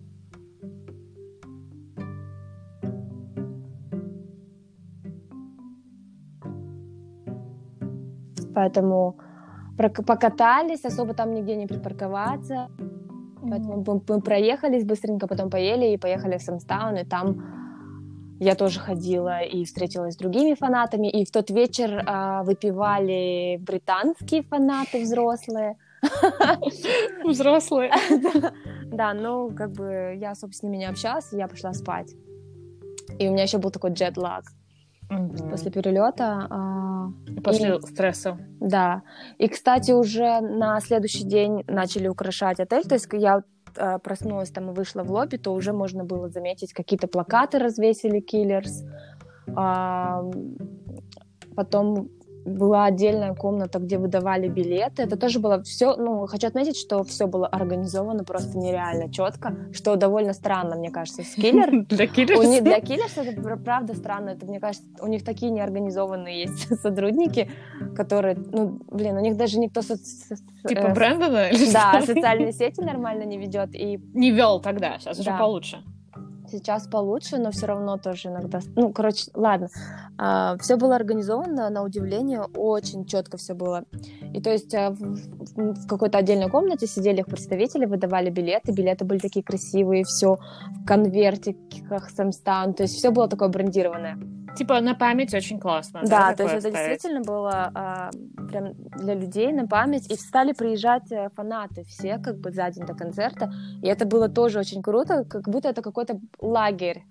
[8.53, 9.17] Поэтому
[10.07, 12.69] покатались, особо там нигде не припарковаться.
[13.41, 17.64] Поэтому мы, мы проехались быстренько, потом поели и поехали в Самстаун, и там
[18.39, 24.43] я тоже ходила и встретилась с другими фанатами, и в тот вечер а, выпивали британские
[24.43, 25.77] фанаты взрослые.
[27.23, 27.91] Взрослые.
[28.85, 32.13] Да, ну, как бы я, особо с ними не общалась, и я пошла спать.
[33.19, 34.45] И у меня еще был такой джетлаг
[35.49, 36.47] после перелета.
[36.49, 37.07] А,
[37.43, 38.37] после стресса.
[38.59, 39.03] Да.
[39.37, 42.83] И, кстати, уже на следующий день начали украшать отель.
[42.83, 43.43] То есть я
[43.77, 48.19] э, проснулась там и вышла в лобби, то уже можно было заметить, какие-то плакаты развесили
[48.19, 48.83] Киллерс.
[51.55, 52.09] Потом
[52.45, 55.03] была отдельная комната, где выдавали билеты.
[55.03, 59.95] Это тоже было все, ну, хочу отметить, что все было организовано просто нереально четко, что
[59.95, 61.85] довольно странно, мне кажется, с Киллер.
[61.89, 62.61] Для Киллерс?
[62.61, 64.29] Для Киллерс это правда странно.
[64.29, 67.49] Это, мне кажется, у них такие неорганизованные есть сотрудники,
[67.95, 69.81] которые, ну, блин, у них даже никто...
[69.81, 71.49] Типа э, Брэндона?
[71.73, 73.73] Да, социальные сети нормально не ведет.
[73.73, 75.83] и Не вел тогда, сейчас уже получше
[76.49, 78.59] сейчас получше, но все равно тоже иногда...
[78.75, 79.69] Ну, короче, ладно.
[80.17, 83.83] А, все было организовано, на удивление, очень четко все было.
[84.33, 89.05] И то есть а, в, в какой-то отдельной комнате сидели их представители, выдавали билеты, билеты
[89.05, 94.17] были такие красивые, все в конвертиках, самстан, то есть все было такое брендированное.
[94.55, 96.01] Типа на память очень классно.
[96.03, 98.09] Да, да то есть это действительно было а,
[98.49, 100.11] прям для людей на память.
[100.11, 103.51] И стали приезжать э, фанаты все как бы за день до концерта.
[103.81, 107.03] И это было тоже очень круто, как будто это какой-то лагерь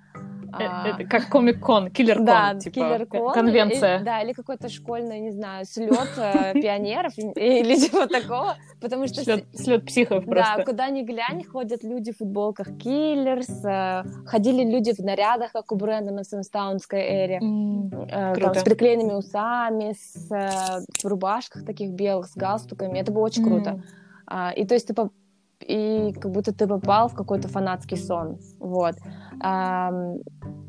[0.87, 4.01] это как комик-кон, киллер-кон, да, типа киллер-кон, конвенция.
[4.01, 9.23] И, да, или какой-то школьный, не знаю, слет э, пионеров или чего такого, потому что...
[9.55, 10.55] Слет психов просто.
[10.59, 15.73] Да, куда ни глянь, ходят люди в футболках Киллерс, э, ходили люди в нарядах, как
[15.73, 23.13] у Брэндона в Сэмстаунской эре, с приклеенными усами, с рубашках таких белых, с галстуками, это
[23.13, 23.83] было очень круто.
[24.27, 24.95] А, и то есть ты
[25.67, 28.95] и как будто ты попал в какой-то фанатский сон, вот.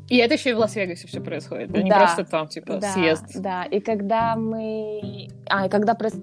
[0.08, 1.82] И это еще и в Лас-Вегасе все происходит, да?
[1.82, 3.24] не да, просто там, типа, да, съезд.
[3.40, 5.28] Да, и когда мы...
[5.48, 6.14] А, и когда прос...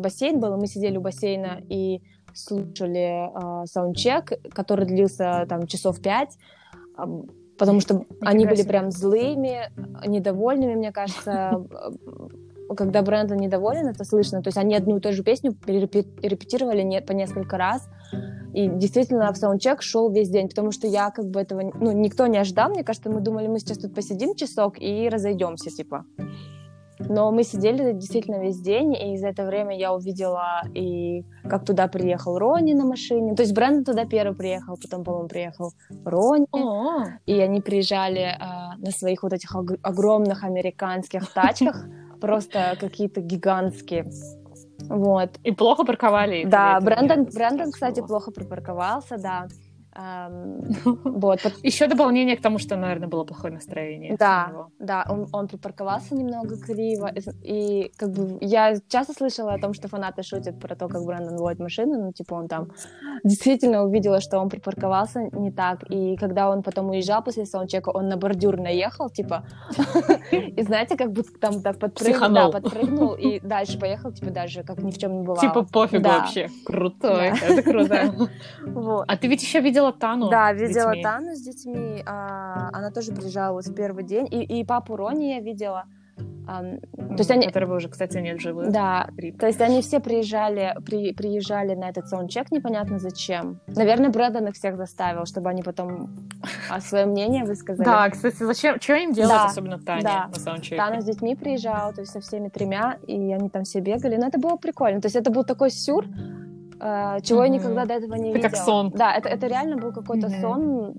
[0.00, 2.00] бассейн был, и мы сидели у бассейна и
[2.32, 6.38] слушали э, саундчек, который длился там часов пять
[7.58, 9.70] потому что Нифига они были прям злыми,
[10.06, 11.64] недовольными, мне кажется.
[12.76, 14.42] Когда Брэндон недоволен, это слышно.
[14.42, 17.88] То есть они одну и ту же песню репетировали не, по несколько раз.
[18.52, 21.62] И действительно в саундчек шел весь день, потому что я как бы этого...
[21.62, 22.68] Ну, никто не ожидал.
[22.68, 26.04] Мне кажется, мы думали, мы сейчас тут посидим часок и разойдемся, типа.
[26.98, 31.88] Но мы сидели действительно весь день, и за это время я увидела и как туда
[31.88, 33.34] приехал Рони на машине.
[33.34, 35.72] То есть Брэндон туда первый приехал, потом, по-моему, приехал
[36.04, 36.46] Рони.
[36.52, 37.18] О-о-о.
[37.26, 41.84] И они приезжали а, на своих вот этих огромных американских тачках,
[42.20, 44.10] просто какие-то гигантские.
[44.88, 45.38] Вот.
[45.44, 46.44] И плохо парковали.
[46.44, 49.48] Да, Брэндон, Брэндон, кстати, плохо припарковался, да.
[51.04, 51.40] Вот.
[51.62, 54.16] Еще дополнение к тому, что, наверное, было плохое настроение.
[54.18, 57.10] Да, да, он, он припарковался немного криво,
[57.42, 61.36] и как бы я часто слышала о том, что фанаты шутят про то, как Брэндон
[61.36, 62.68] водит машину, ну, типа, он там
[63.24, 68.08] действительно увидела, что он припарковался не так, и когда он потом уезжал после саундчека, он
[68.08, 69.44] на бордюр наехал, типа,
[70.32, 74.78] и знаете, как будто там так подпрыгнул, да, подпрыгнул, и дальше поехал, типа, даже как
[74.78, 75.40] ни в чем не бывало.
[75.40, 76.48] Типа, пофиг вообще.
[76.64, 78.12] Крутой, это круто.
[79.08, 80.30] А ты ведь еще видела видела Тану.
[80.30, 81.02] Да, видела детьми.
[81.02, 82.02] Тану с детьми.
[82.06, 84.26] А, она тоже приезжала вот в первый день.
[84.30, 85.84] И, и папу Рони я видела.
[86.48, 87.46] А, то есть они...
[87.46, 88.72] Которого уже, кстати, нет живых.
[88.72, 89.38] Да, Рип.
[89.38, 93.60] то есть они все приезжали, при, приезжали на этот саундчек, непонятно зачем.
[93.66, 96.08] Наверное, Брэдон их всех заставил, чтобы они потом
[96.70, 97.84] а, свое мнение высказали.
[97.84, 100.28] Да, кстати, зачем, что им делать, да, особенно Таня да.
[100.28, 100.76] на саундчеке?
[100.76, 104.16] Таня с детьми приезжала, то есть со всеми тремя, и они там все бегали.
[104.16, 105.02] Но это было прикольно.
[105.02, 106.06] То есть это был такой сюр,
[106.78, 107.48] Uh, чего mm-hmm.
[107.48, 108.50] я никогда до этого не это видела.
[108.50, 108.90] как сон.
[108.90, 110.40] Да, это, это реально был какой-то mm-hmm.
[110.40, 110.94] сон.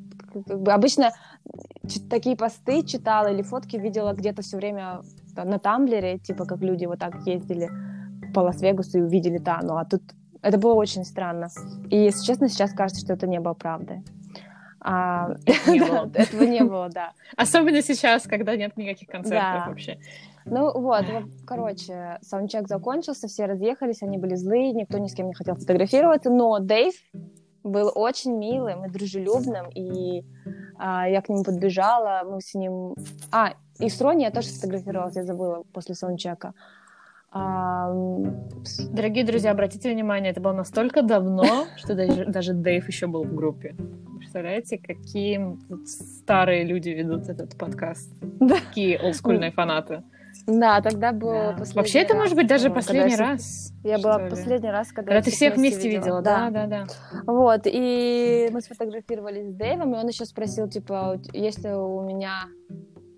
[0.46, 1.12] Как бы обычно
[2.10, 5.02] такие посты читала или фотки видела где-то все время
[5.36, 7.70] на Тамблере, типа как люди вот так ездили
[8.34, 10.02] по Лас-Вегасу и увидели Тану, а тут
[10.42, 11.50] это было очень странно.
[11.90, 14.04] И, если честно, сейчас кажется, что это не было правдой.
[14.82, 15.36] А,
[15.68, 16.10] не было.
[16.14, 17.12] Этого не было, да.
[17.36, 20.00] Особенно сейчас, когда нет никаких концертов вообще.
[20.46, 21.06] Ну вот,
[21.46, 26.30] короче, саундчек закончился, все разъехались, они были злые, никто ни с кем не хотел фотографироваться,
[26.30, 26.94] но Дэйв
[27.64, 30.24] был очень милым и дружелюбным, и
[30.78, 32.96] а, я к нему подбежала, мы с ним...
[33.32, 36.54] А, и с Рони я тоже сфотографировалась, я забыла после саундчека.
[37.32, 37.94] А...
[38.92, 43.36] Дорогие друзья, обратите внимание, это было настолько давно, что даже, даже Дэйв еще был в
[43.36, 43.76] группе.
[44.18, 48.12] Представляете, какие старые люди ведут этот подкаст?
[48.40, 50.04] Какие олдскульные фанаты.
[50.50, 51.64] Да, тогда было да.
[51.76, 53.72] Вообще это может быть даже последний раз.
[53.84, 56.22] Я была последний раз, когда, когда ты всех вместе видела.
[56.22, 56.50] Да.
[56.50, 57.24] да, да, да.
[57.26, 62.46] Вот, и мы сфотографировались с Дэйвом, и он еще спросил, типа, если у меня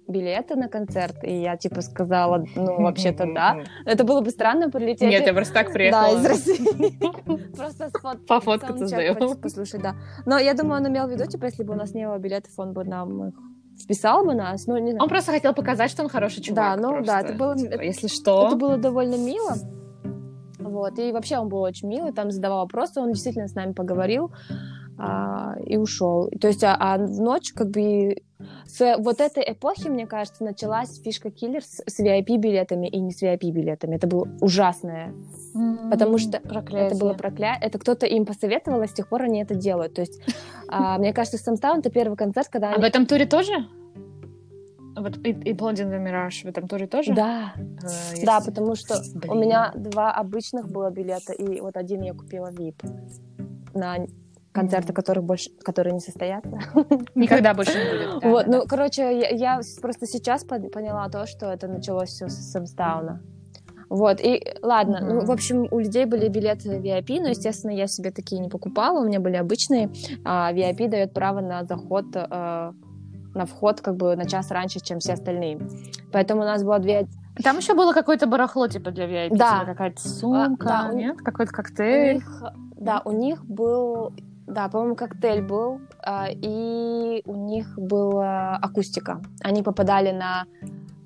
[0.08, 3.63] билеты на концерт, и я, типа, сказала, ну, вообще-то да.
[3.86, 5.10] Это было бы странно прилететь.
[5.10, 6.13] Нет, я просто так приехала.
[6.13, 7.56] Да, из России.
[7.56, 7.89] Просто
[8.28, 9.38] пофоткаться с Дэйвом.
[9.38, 9.96] Послушать, да.
[10.26, 12.52] Но я думаю, он имел в виду, типа, если бы у нас не было билетов,
[12.58, 13.36] он бы нам их
[13.82, 15.04] вписал бы нас, ну, не знаю.
[15.04, 16.78] Он просто хотел показать, что он хороший чувак.
[16.78, 17.06] Да, ну, просто.
[17.06, 17.58] да, это было...
[17.58, 18.48] Типа, если что...
[18.48, 19.56] Это было довольно мило.
[20.60, 24.32] Вот, и вообще он был очень милый, там задавал вопросы, он действительно с нами поговорил
[24.98, 26.30] а, и ушел.
[26.39, 28.15] То есть, а, а в ночь, как бы,
[28.67, 33.21] с вот этой эпохи, мне кажется, началась фишка киллер с, с VIP-билетами и не с
[33.21, 33.95] VIP-билетами.
[33.95, 35.13] Это было ужасное.
[35.56, 35.89] Mm-hmm.
[35.89, 36.88] Потому что проклятие.
[36.88, 37.67] это было проклятие.
[37.67, 39.93] Это кто-то им посоветовал, и с тех пор они это делают.
[39.95, 40.21] То есть,
[40.67, 42.74] а, мне кажется, Самстаун— это первый концерт, когда.
[42.74, 43.67] А в этом туре тоже?
[44.95, 47.13] Вот и, и the Mirage в этом туре тоже?
[47.13, 47.54] Да.
[47.58, 49.32] Uh, да, потому что Блин.
[49.32, 52.76] у меня два обычных было билета, и вот один я купила VIP
[53.74, 54.06] на
[54.52, 56.60] концерты, которых больше, которые не состоятся.
[57.16, 58.22] Никогда больше не будет.
[58.22, 58.68] Да, вот, да, ну, да.
[58.68, 63.22] короче, я, я просто сейчас поняла то, что это началось все с Самстауна.
[63.90, 65.14] Вот, и ладно, mm-hmm.
[65.14, 69.02] ну, в общем, у людей были билеты VIP, но, естественно, я себе такие не покупала,
[69.02, 69.90] у меня были обычные,
[70.24, 72.72] а VIP дает право на заход, э,
[73.36, 75.60] на вход как бы на час раньше, чем все остальные.
[76.14, 77.06] Поэтому у нас было две,
[77.44, 79.36] Там еще было какое-то барахло, типа, для VIP.
[79.36, 79.60] Да.
[79.60, 81.18] типа какая-то сумка, да, у- нет?
[81.18, 82.16] Какой-то У коктейль.
[82.16, 82.44] них,
[82.78, 84.14] да, у них был,
[84.48, 89.22] да, по-моему, коктейль был, а, и у них была акустика.
[89.44, 90.46] Они попадали на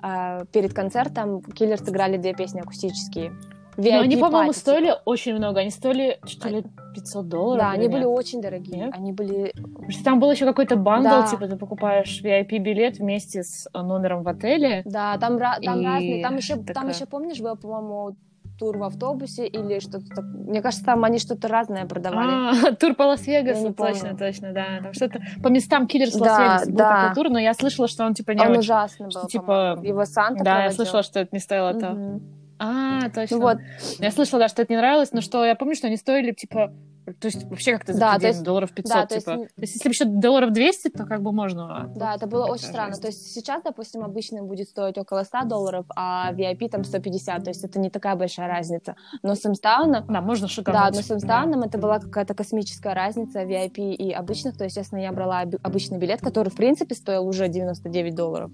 [0.02, 3.32] а, перед концертом Killers сыграли две песни акустические.
[3.78, 5.02] Но Ну, они, VIP по-моему, стоили типа.
[5.04, 5.60] очень много.
[5.60, 7.62] Они стоили что ли 500 долларов?
[7.62, 8.08] Да, они были нет?
[8.08, 8.78] очень дорогие.
[8.86, 8.94] Нет?
[8.96, 9.52] Они были.
[9.54, 11.26] Потому что там был еще какой-то bundle, Да.
[11.26, 14.80] типа ты покупаешь VIP-билет вместе с номером в отеле.
[14.86, 16.22] Да, там, там И разные.
[16.22, 18.16] Там еще, там такая- еще, помнишь, был, по-моему,
[18.58, 22.68] тур в автобусе или что-то так- Мне кажется, там они что-то разное продавали.
[22.68, 24.16] А, тур по Я Лас-Вегасу, точно, помню.
[24.18, 24.64] точно, да.
[24.82, 27.02] Там что-то по местам Киллер с Да, Лас-Вегаса был да.
[27.08, 28.60] такой тур, но я слышала, что он типа не Он очень.
[28.60, 29.78] ужасный что, был, типа.
[29.82, 30.76] Его Санта Да, я проводил.
[30.76, 31.94] слышала, что это не стоило того.
[31.94, 32.22] Мгм.
[32.58, 33.36] А, точно.
[33.36, 33.58] Ну вот,
[33.98, 36.72] Я слышала, да, что это не нравилось, но что я помню, что они стоили, типа,
[37.20, 39.36] то есть вообще как-то Да, то есть- долларов 500, да, то есть типа.
[39.38, 41.90] То есть если бы еще долларов 200, то как бы можно.
[41.94, 42.90] Да, это было очень странно.
[42.92, 43.02] жесть.
[43.02, 47.44] То есть сейчас, допустим, обычный будет стоить около 100 долларов, а VIP там 150.
[47.44, 48.96] То есть это не такая большая разница.
[49.22, 50.80] Но с Имстауном, Да, можно шикарно.
[50.90, 54.56] да, но с Имстауном это была какая-то космическая разница VIP и обычных.
[54.56, 58.50] То есть, естественно, я брала обычный билет, который, в принципе, стоил уже 99 долларов.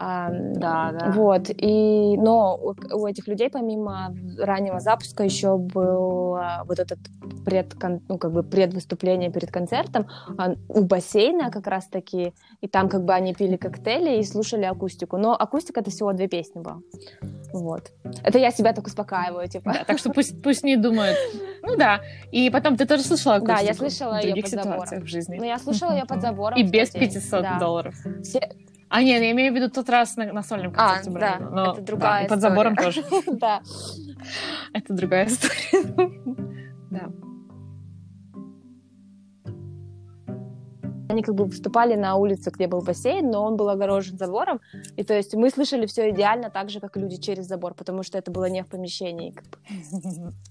[0.00, 1.10] А, Да, да.
[1.12, 6.98] Вот, и, но у, у этих людей помимо раннего запуска еще был а, вот этот
[7.44, 7.74] пред,
[8.08, 10.06] ну, как бы предвыступление перед концертом
[10.38, 15.16] а, у бассейна как раз-таки, и там как бы они пили коктейли и слушали акустику,
[15.16, 16.78] но акустика это всего две песни была,
[17.52, 17.90] вот.
[18.22, 19.72] Это я себя так успокаиваю, типа.
[19.72, 21.16] Да, так что пусть, пусть не думают.
[21.62, 22.00] Ну да.
[22.30, 25.00] И потом ты тоже слышала Да, я акустику слышала других под забором.
[25.02, 25.38] в жизни.
[25.38, 26.58] Но я слушала ее под забором.
[26.58, 27.10] И без тот день.
[27.10, 27.58] 500 Да.
[27.58, 27.94] долларов.
[28.90, 31.50] А, нет, я имею в виду тот раз на, на сольном А, концерте да, Брайана.
[31.50, 32.50] Но, это другая да, и под история.
[32.54, 33.04] забором тоже.
[33.38, 33.62] Да.
[34.72, 36.10] Это другая история.
[36.90, 37.10] Да.
[41.10, 44.60] Они как бы выступали на улице, где был бассейн, но он был огорожен забором.
[44.96, 48.02] И то есть мы слышали все идеально так же, как и люди через забор, потому
[48.02, 49.30] что это было не в помещении.
[49.30, 49.58] как бы.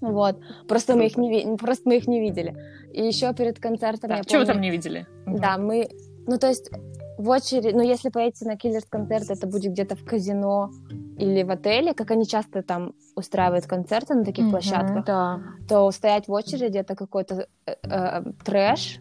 [0.00, 0.40] Вот.
[0.68, 2.56] Просто мы их не, просто мы их не видели.
[2.92, 5.06] И еще перед концертом Да, я Чего вы помню- там не видели?
[5.26, 5.88] Да, мы...
[6.26, 6.70] Ну, то есть
[7.18, 7.74] в очередь...
[7.74, 10.70] Ну, если поедете на Киллерс концерт, это будет где-то в казино
[11.18, 15.40] или в отеле, как они часто там устраивают концерты на таких Мгм, площадках, Да.
[15.68, 19.00] то стоять в очереди это какой-то э, э, трэш.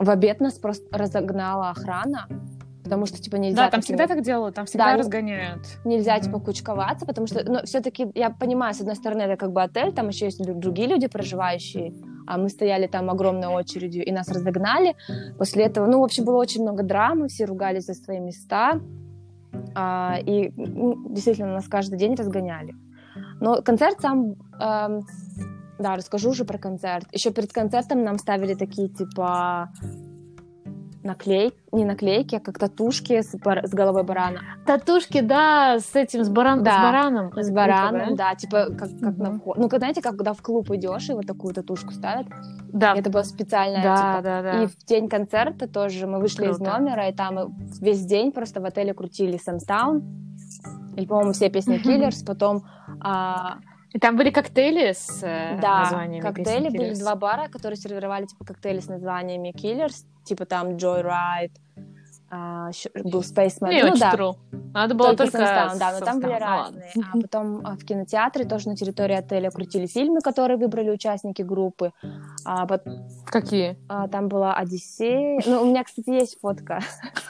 [0.00, 2.28] В обед нас просто разогнала охрана,
[2.88, 3.64] потому что типа нельзя.
[3.64, 5.60] Да, там всегда вот- так делают, там всегда Да, разгоняют.
[5.84, 6.22] нельзя Мгм.
[6.24, 9.92] типа кучковаться, потому что, ну, все-таки я понимаю, с одной стороны это как бы отель,
[9.92, 11.92] там еще есть другие люди проживающие,
[12.26, 14.94] а мы стояли там огромной очередью и нас разогнали.
[15.38, 18.80] После этого, ну, в общем, было очень много драмы, все ругались за свои места,
[19.74, 22.74] а, и ну, действительно нас каждый день разгоняли.
[23.40, 25.06] Но концерт сам, эм,
[25.78, 27.06] да, расскажу уже про концерт.
[27.12, 29.70] Еще перед концертом нам ставили такие типа
[31.08, 34.40] наклейки, не наклейки, а как татушки с, бар- с головой барана.
[34.66, 36.62] Татушки, да, с этим, с, баран...
[36.62, 37.32] Да, с бараном.
[37.34, 39.40] С бараном, да, типа как, как на Мгм.
[39.40, 39.56] вход.
[39.58, 42.26] Ну, знаете, как когда в клуб идешь и вот такую татушку ставят.
[42.72, 44.22] Да, Это было специальное, да, типа.
[44.22, 44.62] да, да.
[44.62, 46.78] И в день концерта тоже мы вышли из Круто.
[46.78, 50.02] номера, и там весь день просто в отеле крутили Сэмстаун.
[50.96, 52.64] И, по-моему, все песни Killers, потом
[53.00, 53.58] а,
[53.94, 58.44] И там были коктейли с э, да, названиями коктейли были два бара, которые сервировали типа
[58.44, 61.56] коктейли с названиями Killers, типа там Joyride,
[62.30, 63.70] а, ещё был Spaceman.
[63.70, 64.34] Не ну да, true.
[64.74, 66.56] Надо было только, Сэмстаун, да, но там были ну ладно.
[66.82, 66.92] разные.
[67.12, 71.92] А потом а, в кинотеатре тоже на территории отеля крутили фильмы, которые выбрали участники группы.
[72.44, 72.84] А, пот-
[73.26, 73.78] Какие?
[73.88, 75.40] а, там была Одиссея.
[75.46, 76.80] Ну, у меня, кстати, есть фотка.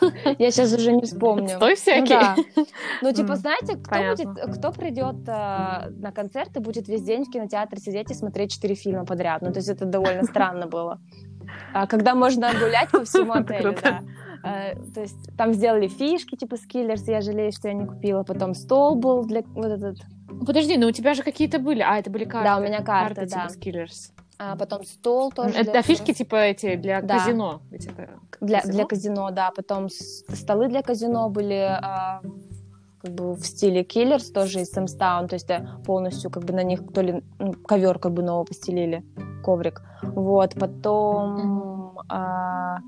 [0.39, 1.49] Я сейчас уже не вспомню.
[1.49, 2.19] Стой Ну всякие.
[2.19, 2.37] да.
[3.03, 8.11] Ну, типа, знаете, кто придет а, на концерт и будет весь день в кинотеатре сидеть
[8.11, 9.43] и смотреть четыре фильма подряд?
[9.43, 11.01] Ну, то есть это довольно странно было.
[11.73, 14.01] А, когда можно гулять по всему отелю, да.
[14.43, 18.23] А, то есть там сделали фишки, типа скиллерс, я жалею, что я не купила.
[18.23, 19.99] Потом стол был для вот этот.
[20.47, 21.81] Подожди, но у тебя же какие-то были.
[21.81, 22.49] А, это были карты.
[22.49, 23.49] Да, у меня карты, да.
[23.49, 24.13] типа Skillers.
[24.39, 25.55] А потом стол тоже.
[25.59, 27.19] Это для- фишки типа эти для Да.
[27.19, 27.61] казино.
[27.71, 28.09] Ведь это
[28.41, 28.75] для, казино?
[28.75, 29.51] для казино, да.
[29.51, 32.21] Потом столы для казино были а,
[33.03, 36.63] как бы в стиле Killers, тоже из Сэмстаун, то есть да, полностью как бы на
[36.63, 39.05] них то ли ну, ковер как бы нового постелили,
[39.43, 39.83] коврик.
[40.03, 42.79] Вот, потом а,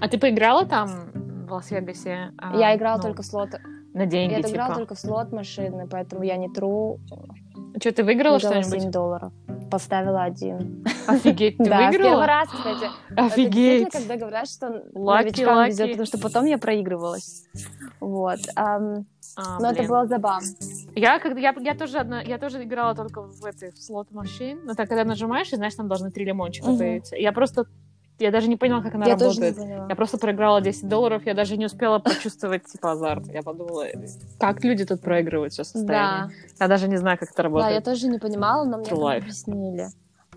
[0.00, 1.10] А ты поиграла там
[1.46, 2.32] в Лас-Вегасе?
[2.38, 3.50] а, я играла ну, только в слот.
[3.94, 4.50] на деньги, Я типа.
[4.50, 6.98] играла только в слот машины, поэтому я не тру.
[7.80, 8.82] Что, ты выиграла Выиграла что-нибудь?
[8.82, 9.32] 7 долларов.
[9.70, 10.84] Поставила один.
[11.06, 12.26] Офигеть, ты да, с первый выиграла?
[12.26, 12.90] раз, кстати.
[13.10, 13.52] Это Офигеть.
[13.54, 15.70] действительно, когда говорят, что Лаки, новичкам лаки.
[15.70, 17.44] везет, потому что потом я проигрывалась.
[18.00, 18.38] Вот.
[18.56, 19.06] ам,
[19.36, 19.88] А, но это блин.
[19.88, 20.46] было забавно.
[20.94, 24.60] Я, когда, я, я, тоже одна, я тоже играла только в этой в слот машин.
[24.64, 26.78] Ну, так, когда нажимаешь, и знаешь, там должны три лимончика Мгм.
[26.78, 27.16] появиться.
[27.16, 27.64] Я просто...
[28.22, 29.36] я даже не поняла, как она я работает.
[29.36, 29.86] тоже не поняла.
[29.88, 33.26] Я просто проиграла 10 долларов, я даже не успела почувствовать, типа, азарт.
[33.28, 33.86] Я подумала,
[34.38, 36.30] как люди тут проигрывают все Да, состояние.
[36.60, 37.84] Я даже не знаю, как это да, я работает.
[37.84, 39.88] тоже не понимала, но мне объяснили.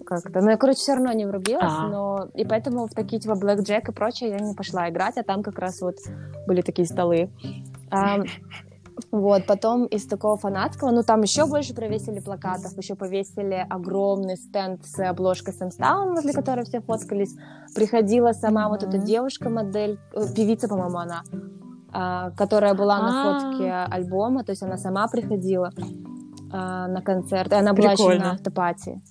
[0.06, 0.42] Как-то.
[0.42, 1.88] Но я, короче, все равно не врубилась, А.
[1.88, 5.24] но и поэтому в такие типа Black Jack и прочее я не пошла играть, а
[5.24, 5.96] там как раз вот
[6.46, 7.30] были такие столы.
[7.92, 8.26] Ам,
[9.12, 14.86] вот, потом из такого фанатского, ну там еще больше провесили плакатов, еще повесили огромный стенд
[14.86, 17.36] с обложкой Сэмстаун, возле которой все фоткались.
[17.74, 21.24] Приходила сама вот эта девушка-модель, э, певица, по-моему, она,
[21.92, 23.40] а, которая была на А.
[23.40, 25.72] фотке альбома, то есть она сама приходила
[26.52, 29.02] а, на концерт, и она была еще на автопати.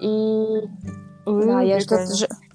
[0.00, 0.46] И
[1.26, 2.06] да, я что-то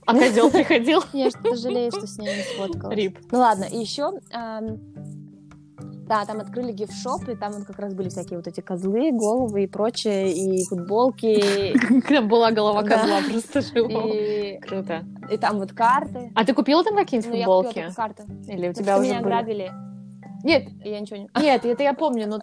[0.06, 1.02] А козел приходил?
[1.14, 2.98] я что-то жалею, что с ней не сфоткалась.
[2.98, 3.20] Рип.
[3.32, 4.12] Ну ладно, и еще,
[6.08, 9.64] да, там открыли гифт-шоп, и там вот как раз были всякие вот эти козлы, головы
[9.64, 11.74] и прочее, и футболки,
[12.08, 14.14] Там была голова козла просто живого.
[14.62, 15.06] Круто.
[15.32, 16.32] и там вот карты.
[16.36, 17.86] А ты купила там какие-нибудь Ну, футболки?
[17.96, 18.24] карты.
[18.48, 19.72] Или у тебя уже меня ограбили,
[20.44, 21.30] Нет, я ничего не...
[21.42, 22.40] нет, это я помню, но...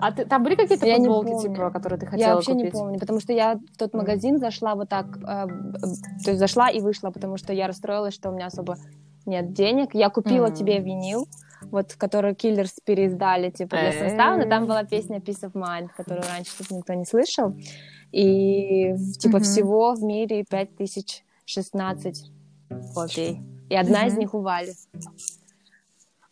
[0.00, 2.64] А ты, там были какие-то Я футболки, типа, которые ты хотела Я вообще купить?
[2.66, 5.78] не помню, потому что я в тот магазин зашла вот так, э, б-
[6.22, 8.76] то есть зашла и вышла, потому что я расстроилась, что у меня особо
[9.24, 9.94] нет денег.
[9.94, 10.54] Я купила Мгм.
[10.54, 11.26] тебе винил,
[11.62, 16.24] вот, который Killers переиздали, типа, для состава, и там была песня Peace of Mind, которую
[16.28, 17.54] раньше тут никто не слышал.
[18.12, 22.30] И, типа, всего в мире 5016
[22.94, 23.40] копий.
[23.68, 24.72] И одна из них у Вали.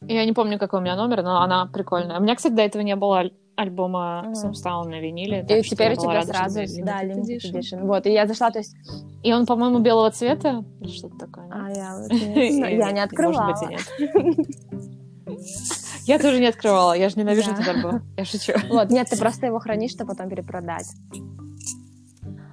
[0.07, 2.19] Я не помню, какой у меня номер, но она прикольная.
[2.19, 4.31] У меня, кстати, до этого не было аль- альбома.
[4.35, 5.47] Сэмстаун на виниле.
[5.49, 7.87] И теперь у тебя сразу, это да, limited edition.
[7.87, 8.77] Вот, и я зашла, то есть,
[9.23, 11.49] И он, по-моему, белого цвета или что-то такое.
[11.51, 13.49] а, я, вот не знаю, я не открывала.
[13.49, 14.47] Может быть, и нет.
[16.07, 17.57] Я тоже не открывала, я же ненавижу Да.
[17.63, 18.03] этот альбом.
[18.17, 18.53] Я шучу.
[18.69, 20.87] Вот, нет, ты просто его хранишь, чтобы потом перепродать.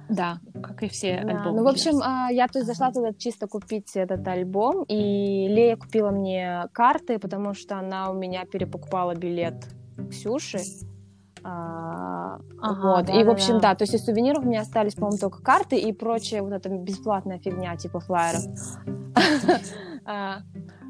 [0.08, 1.58] Да, как и все Да, альбомы.
[1.58, 5.76] Ну, в общем, а, я то есть зашла туда чисто купить этот альбом, и Лея
[5.76, 9.66] купила мне карты, потому что она у меня перепокупала билет
[10.10, 10.60] Ксюши.
[11.44, 13.08] А, Ага, вот.
[13.08, 13.70] и, в общем, да-да-да.
[13.70, 16.68] да, то есть из сувениров у меня остались, по-моему, только карты и прочая вот эта
[16.68, 18.42] бесплатная фигня, типа флайеров.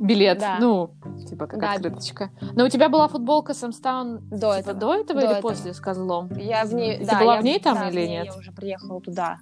[0.03, 0.59] Билет, да.
[0.61, 0.91] ну,
[1.29, 1.73] типа как Да.
[1.75, 2.31] открыточка.
[2.55, 4.75] Но у тебя была футболка Сэмстаун До типа, этого.
[4.79, 5.51] до этого До или этого.
[5.51, 6.29] после с козлом?
[6.37, 8.27] Я в ней, Ты да, была я- в ней там да, или нет?
[8.27, 9.39] Я уже приехала туда.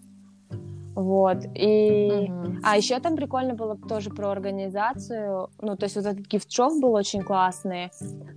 [0.94, 1.38] Вот.
[1.55, 2.61] И Мгм.
[2.62, 5.49] А еще там прикольно было тоже про организацию.
[5.61, 7.90] Ну, то есть вот этот gift shop был очень классный.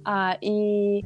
[0.05, 1.03] А, и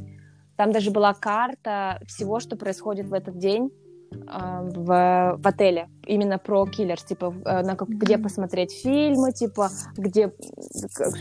[0.55, 3.71] там даже была карта всего, что происходит в этот день
[4.11, 5.89] в, в отеле.
[6.05, 7.03] Именно про Killers.
[7.03, 10.33] Типа, э, на как- где посмотреть фильмы, типа, где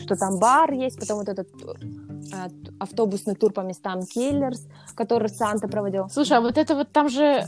[0.03, 0.99] что там бар есть.
[0.99, 2.49] Потом вот этот э,
[2.81, 6.09] автобусный тур по местам Killers, который Санта проводил.
[6.09, 7.45] Слушай, а вот это вот там же, э,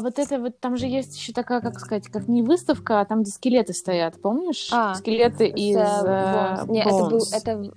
[0.00, 3.22] вот это вот там же есть еще такая, как сказать, как не выставка, а там,
[3.22, 4.68] где скелеты стоят, помнишь?
[4.72, 6.64] А, скелеты С, из э, э.
[6.68, 7.18] Не, это был...
[7.32, 7.72] Это,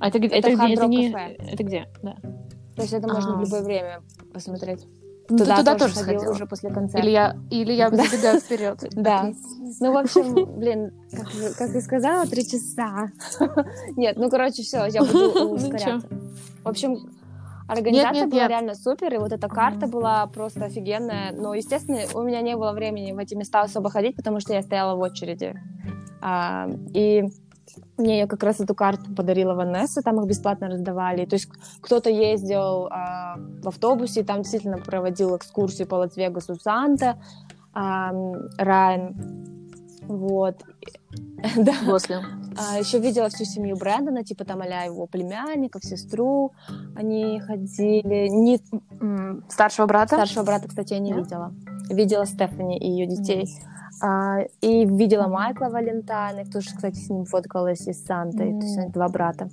[0.00, 0.74] А это, где- это это, где?
[0.74, 1.10] Это не...
[1.10, 1.88] Это где?
[2.02, 2.16] Да.
[2.76, 3.36] то есть это можно А.
[3.36, 4.86] в любое время посмотреть.
[5.28, 6.32] Ну, ты Туда, туда тоже тоже ходила сходила.
[6.34, 7.06] уже после концерта.
[7.06, 8.84] Или я, или я забегаю вперед.
[8.92, 9.32] Да.
[9.80, 10.92] Ну, в общем, блин,
[11.56, 13.10] как, я сказала, три часа.
[13.96, 16.06] Нет, ну, короче, все, я буду Ну, ускоряться.
[16.64, 16.98] В общем,
[17.68, 18.50] организация нет, была нет.
[18.50, 21.32] реально супер, и вот эта карта была просто офигенная.
[21.32, 24.62] Но, естественно, у меня не было времени в эти места особо ходить, потому что я
[24.62, 25.54] стояла в очереди.
[26.20, 27.24] А, и
[27.96, 31.24] мне ее как раз эту карту подарила Ванесса, там их бесплатно раздавали.
[31.24, 31.48] То есть
[31.80, 37.18] кто-то ездил а, в автобусе, там действительно проводил экскурсию по Лас-Вегасу Санта,
[37.72, 38.12] а,
[38.58, 39.16] Райан.
[40.02, 40.56] Вот.
[41.56, 41.74] Да.
[41.84, 42.20] После.
[42.56, 46.52] А, еще видела всю семью Брэндона, типа там а его племянников, сестру.
[46.94, 48.28] Они ходили.
[48.28, 48.60] Не...
[49.48, 50.14] Старшего брата?
[50.14, 51.18] Старшего брата, кстати, я не Да?
[51.18, 51.54] видела.
[51.90, 53.48] Видела Стефани и ее детей.
[54.02, 55.28] А, и видела.
[55.28, 58.38] Майкла Валентайна, их тоже, кстати, с ним фоткалась из Санты.
[58.38, 59.48] То есть они два брата.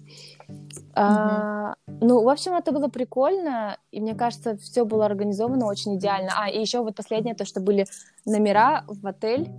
[0.95, 6.31] А, ну, в общем, это было прикольно, и мне кажется, все было организовано очень идеально.
[6.35, 7.85] А, и еще вот последнее, то, что были
[8.25, 9.51] номера в отель,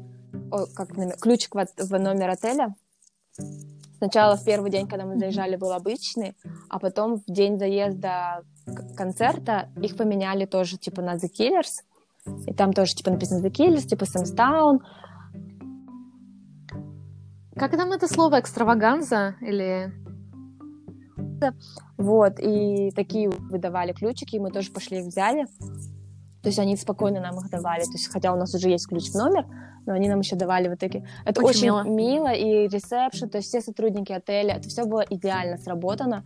[0.50, 2.74] о, как номер, ключик в, в номер отеля.
[3.98, 6.34] Сначала в первый день, когда мы заезжали, был обычный,
[6.68, 8.42] а потом в день заезда
[8.96, 11.84] концерта их поменяли тоже, типа, на The Killers.
[12.46, 14.80] И там тоже, типа, написано The Killers, типа, Сэмстаун.
[17.56, 18.40] Как там это слово?
[18.40, 19.36] Экстраваганза?
[19.40, 19.92] Или...
[21.96, 25.46] Вот, и такие выдавали ключики, и мы тоже пошли их взяли.
[26.42, 27.82] То есть они спокойно нам их давали.
[27.82, 29.46] То есть, хотя у нас уже есть ключ в номер,
[29.86, 31.06] но они нам еще давали вот такие.
[31.24, 32.28] Это Очень очень, мило.
[32.28, 32.32] мило.
[32.32, 36.24] и ресепшн, то есть все сотрудники отеля, это все было идеально сработано.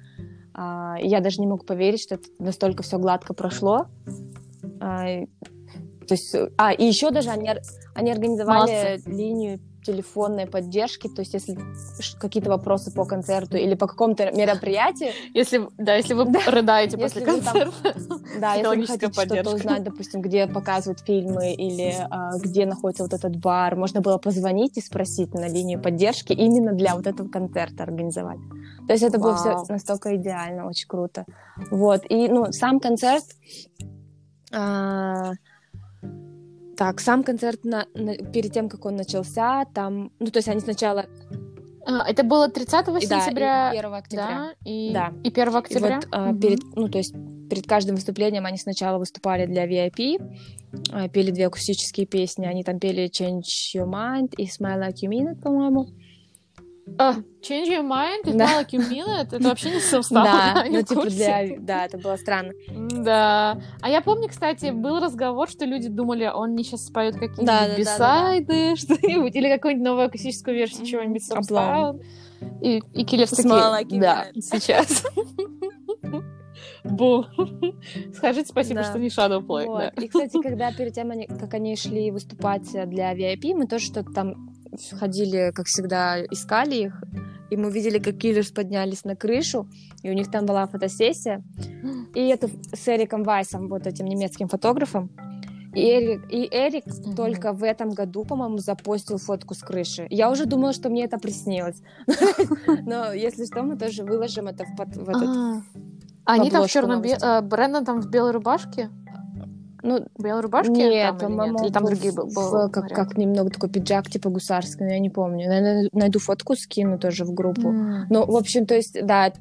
[0.52, 3.86] А, я даже не могу поверить, что это настолько все гладко прошло.
[4.80, 5.04] А,
[6.04, 7.50] то есть, а, и еще даже они,
[7.94, 9.10] они организовали Молодцы.
[9.10, 11.56] линию телефонной поддержки, то есть если
[12.18, 15.12] какие-то вопросы по концерту или по какому-то мероприятию.
[15.34, 17.72] Если, да, если вы рыдаете после концерта.
[18.40, 23.12] да, если вы хотите что-то узнать, допустим, где показывают фильмы или а, где находится вот
[23.12, 27.82] этот бар, можно было позвонить и спросить на линию поддержки именно для вот этого концерта
[27.82, 28.38] организовать.
[28.86, 31.24] То есть это было все настолько идеально, очень круто.
[31.70, 33.24] Вот, и, ну, сам концерт...
[34.56, 35.32] А,
[36.76, 40.60] так, сам концерт на, на, перед тем, как он начался, там, ну, то есть они
[40.60, 41.06] сначала...
[41.86, 43.70] А, это было 30 сентября?
[43.70, 44.26] Да, и 1 октября.
[44.26, 45.12] Да, и, да.
[45.22, 45.98] и 1 октября?
[45.98, 46.38] И вот, угу.
[46.40, 47.14] перед, ну, то есть
[47.50, 50.18] перед каждым выступлением они сначала выступали для VIP,
[50.92, 53.42] а, пели две акустические песни, они там пели Change
[53.74, 55.88] Your Mind и Smile Like You Mean It, по-моему.
[56.86, 58.60] Uh, change your mind, it's да.
[58.60, 59.32] like you mean it.
[59.32, 60.24] Это вообще не совстало.
[60.24, 61.56] Да, ну типа для...
[61.58, 62.52] Да, это было странно.
[62.70, 63.58] Да.
[63.80, 67.68] А я помню, кстати, был разговор, что люди думали, он не сейчас споет какие-нибудь да,
[67.68, 72.04] да, бисайды, да, да, что-нибудь, или какую-нибудь новую акустическую версию чего-нибудь Soundcloud.
[72.60, 75.04] И, и Киллерс такие, да, сейчас.
[76.84, 77.24] Бу.
[78.14, 78.84] Скажите спасибо, да.
[78.84, 79.66] что не Shadowplay.
[79.66, 79.78] Вот.
[79.78, 80.02] Да.
[80.02, 84.12] И, кстати, когда перед тем, они, как они шли выступать для VIP, мы тоже что-то
[84.12, 84.53] там
[84.98, 87.02] ходили, как всегда, искали их,
[87.50, 89.68] и мы видели, как Киллерс поднялись на крышу,
[90.02, 91.42] и у них там была фотосессия.
[92.14, 95.10] И это с Эриком Вайсом, вот этим немецким фотографом.
[95.74, 97.16] И Эрик, и Эрик mm-hmm.
[97.16, 100.06] только в этом году, по-моему, запостил фотку с крыши.
[100.08, 101.82] Я уже думала, что мне это приснилось.
[102.86, 105.64] Но если что, мы тоже выложим это в этот...
[106.24, 107.02] Они там в черном...
[107.02, 108.88] Э, Брэндон там в белой рубашке?
[109.84, 110.72] Ну, белой рубашке?
[110.72, 114.98] Нет, по-моему, или там другие был, был как, как немного такой пиджак, типа гусарский, я
[114.98, 115.46] не помню.
[115.46, 117.68] Наверное, найду фотку, скину тоже в группу.
[117.68, 118.04] Mm.
[118.08, 119.34] Ну, в общем, то есть, да,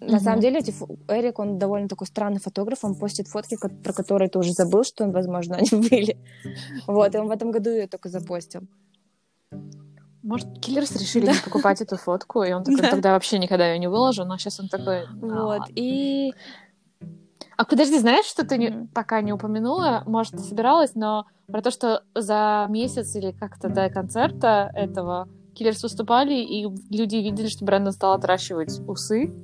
[0.00, 0.20] на mm-hmm.
[0.20, 0.74] самом деле, эти,
[1.08, 5.04] Эрик, он довольно такой странный фотограф, он постит фотки, про которые ты уже забыл, что,
[5.04, 6.16] он, возможно, они были.
[6.86, 8.62] Вот, и он в этом году ее только запостил.
[10.22, 11.32] Может, Killers решили да.
[11.32, 12.90] не покупать эту фотку, и он такой, да.
[12.90, 15.06] тогда вообще никогда ее не выложу, но сейчас он такой...
[15.20, 16.32] Вот, и
[17.60, 20.02] а подожди, знаешь, что ты не, пока не упомянула?
[20.06, 25.82] Может, ты собиралась, но про то, что за месяц или как-то до концерта этого Киллерс
[25.82, 29.34] выступали, и люди видели, что Брэндон стал отращивать усы.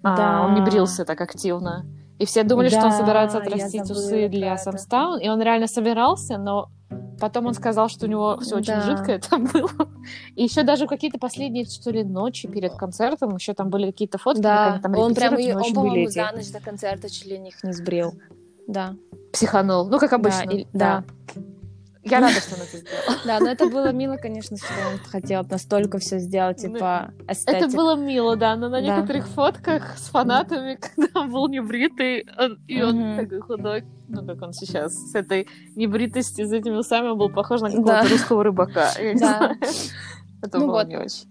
[0.00, 0.42] Да.
[0.42, 1.84] А, он не брился так активно.
[2.20, 6.38] И все думали, да, что он собирается отрастить усы для Самстаун, и он реально собирался,
[6.38, 6.68] но
[7.20, 8.80] Потом он сказал, что у него все очень да.
[8.80, 9.70] жидкое там было.
[10.34, 14.40] И еще даже какие-то последние, что ли, ночи перед концертом, еще там были какие-то фотки,
[14.40, 14.80] да.
[14.82, 18.14] там он прям, он, по-моему, за ночь до концерта чуть ли них не сбрил.
[18.66, 18.94] Да.
[19.32, 19.88] Психанул.
[19.88, 20.46] Ну, как обычно.
[20.46, 20.52] Да.
[20.52, 21.04] И, да.
[21.34, 21.42] да.
[22.02, 23.18] Я рада, что он это сделал.
[23.26, 27.68] Да, но это было мило, конечно, что он хотел настолько все сделать, типа, эстетик.
[27.68, 32.26] Это было мило, да, но на некоторых фотках с фанатами, когда он был небритый,
[32.66, 35.46] и он такой худой, ну, как он сейчас, с этой
[35.76, 38.90] небритостью, с этими усами, он был похож на какого-то русского рыбака.
[39.20, 39.56] Да.
[40.42, 41.28] Это ну было не очень.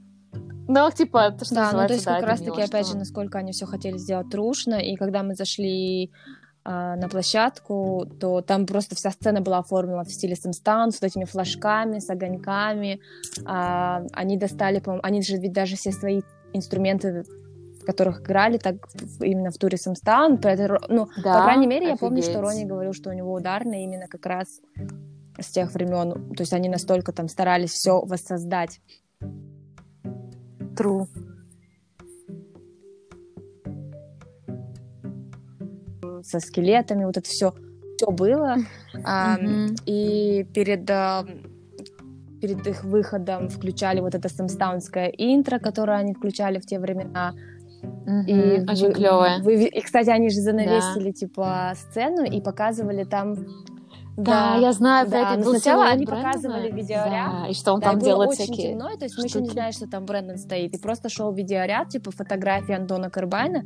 [0.71, 3.65] Ну, типа, то, что да, ну, то есть как раз-таки, опять же, насколько они все
[3.65, 9.41] хотели сделать трушно, и когда мы зашли а, на площадку, то там просто вся сцена
[9.41, 12.99] была оформлена в стиле Сэмстаун с вот этими флажками, с огоньками.
[13.45, 16.21] А, они достали, по-моему, они же ведь даже все свои
[16.53, 17.23] инструменты
[17.81, 18.75] в которых играли так
[19.21, 20.39] именно в туре Сэмстаун.
[20.89, 22.01] Ну, да, по крайней мере, офигеть.
[22.01, 24.59] я помню, что Рони говорил, что у него ударные именно как раз
[25.39, 26.35] с тех времен.
[26.35, 28.81] То есть они настолько там старались все воссоздать.
[30.75, 31.07] True.
[36.23, 37.53] Со скелетами, вот это все,
[37.97, 38.57] все было.
[39.03, 39.37] А,
[39.85, 40.89] и перед
[42.39, 47.33] перед их выходом включали вот это самстаунское интро, которое они включали в те времена.
[47.83, 48.25] Mm-hmm.
[48.25, 49.41] И Очень вы, клевое.
[49.41, 51.11] Вы, и, кстати, они же занавесили, да.
[51.11, 53.35] типа, сцену и показывали там
[54.17, 55.45] да, да, я знаю да, это.
[55.45, 56.33] Но сначала они Брэндона.
[56.33, 57.31] показывали видеоряд.
[57.43, 59.21] Да, и что он да, там делает очень всякие темно, то есть штуки.
[59.21, 60.75] мы еще не знаем, что там Брэндон стоит.
[60.75, 63.63] И просто шел видеоряд, типа фотографии Антона Карбайна,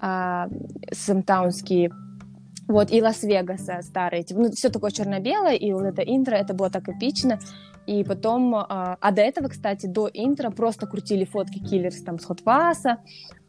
[0.00, 0.48] а,
[0.92, 1.90] самтаунские
[2.66, 4.22] вот, и Лас-Вегаса старые.
[4.22, 7.38] Типа, ну, все такое черно-белое, и вот это интро, это было так эпично.
[7.86, 12.24] И потом, а, а до этого, кстати, до интро просто крутили фотки Киллерс там с
[12.24, 12.98] Хотваса,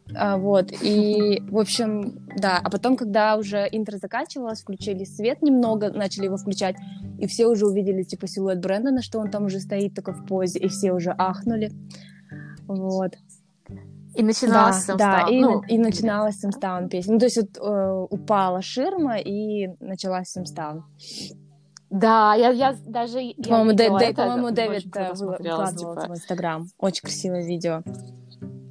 [0.08, 6.26] вот, и, в общем, да, а потом, когда уже интро заканчивалось, включили свет немного, начали
[6.26, 6.76] его включать,
[7.18, 10.60] и все уже увидели, типа, силуэт Брэндона, что он там уже стоит только в позе,
[10.60, 11.72] и все уже ахнули,
[12.68, 13.14] вот.
[14.16, 17.14] И начиналась да, Да, и, ну, и начиналась Сэмстаун песня.
[17.14, 20.86] Ну, то есть вот э, упала ширма, и началась Сэмстаун.
[21.90, 23.20] Да, я, я даже...
[23.48, 26.08] По-моему, Дэ, Дэ, по-моему Дэвид выкладывал типа...
[26.08, 26.68] в Инстаграм.
[26.78, 27.84] Очень красивое видео.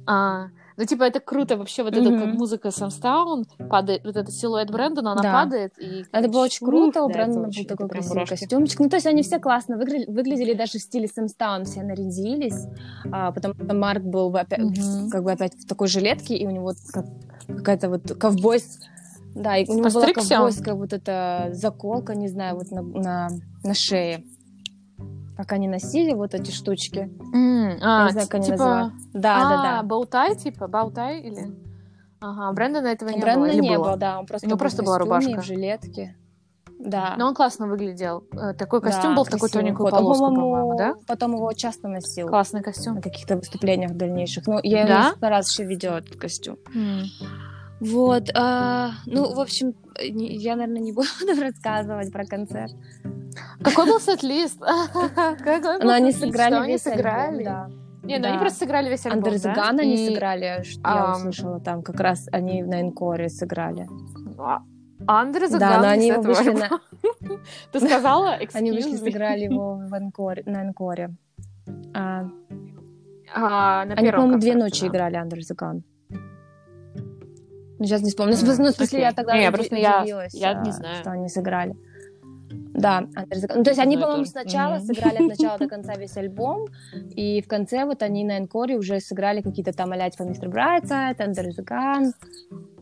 [0.07, 0.47] А,
[0.77, 2.01] Ну, типа, это круто вообще, вот Мгм.
[2.15, 5.31] это как музыка Самстаун падает, вот этот силуэт Брэндона, она Да.
[5.31, 6.05] падает, и...
[6.11, 8.79] Это было очень круто, у да, Брэндона был такой красивый костюмчик.
[8.79, 12.65] Ну, то есть они все классно выгля- выглядели даже в стиле Сэмстаун, все нарядились.
[13.11, 15.09] А, потому что Марк был в опя- Мгм.
[15.09, 17.05] как бы опять в такой жилетке, и у него как-
[17.47, 18.79] какая-то вот ковбойс...
[19.33, 20.47] Да, и у него была Постригся он?
[20.47, 23.29] ковбойская вот эта заколка, не знаю, вот на, на,
[23.63, 24.23] на шее.
[25.37, 27.09] Как они носили вот эти штучки.
[27.33, 28.57] М, а, не знаю, как они типа...
[28.57, 28.93] называют.
[29.13, 29.83] Да, а, да, да.
[29.83, 31.53] баутай, типа, баутай или...
[32.21, 33.83] Ага, Брэндона этого не Брэндона было, или не было?
[33.85, 35.41] было, да, он просто У него был просто была рубашка.
[35.41, 36.15] в жилетке.
[36.79, 37.15] Да.
[37.17, 38.23] Но он классно выглядел.
[38.33, 39.93] Э, Такой костюм Да, был в красивый тоненькую ход.
[39.93, 40.93] Он, полоску, по-моему, по-моему, да?
[41.07, 42.27] Потом его часто носил.
[42.27, 42.95] Классный костюм.
[42.95, 44.45] на каких-то выступлениях дальнейших.
[44.47, 45.03] Ну, я Да?
[45.07, 46.57] несколько раз еще видела этот костюм.
[46.73, 47.03] М.
[47.79, 51.07] Вот, а, ну, в общем, я, наверное, не буду
[51.41, 52.73] рассказывать про концерт.
[53.61, 54.59] Какой был сет-лист?
[55.81, 56.19] Но они сет-лист?
[56.33, 57.43] сыграли они весь альбом, сыграли?
[57.43, 57.69] да.
[58.03, 59.69] Не, ну они просто сыграли весь альбом, the да?
[59.69, 63.87] Они И- сыграли, я услышала там, как раз они на Энкоре сыграли.
[65.07, 66.69] А, the Да, но они его вышли на...
[67.71, 68.37] Ты сказала?
[68.53, 69.93] Они вышли, сыграли его в
[70.45, 71.15] на Энкоре.
[71.93, 72.25] А,
[73.33, 74.87] А, на они, по-моему, две ночи да.
[74.87, 75.81] играли the Gun.
[77.79, 78.33] Ну, сейчас не вспомню.
[78.33, 79.15] М, Ну, в смысле, я окей.
[79.15, 80.95] тогда Не, просто я- удивилась, я не а, знаю.
[81.01, 81.75] что они сыграли.
[82.73, 83.01] Да.
[83.55, 84.85] Ну, то есть они, и по-моему, сначала Мгм.
[84.85, 86.67] сыграли от начала до конца весь альбом,
[87.15, 90.49] и в конце вот они на encore е уже сыграли какие-то там а типа Mr.
[90.51, 92.11] Brightside, Under the Gun.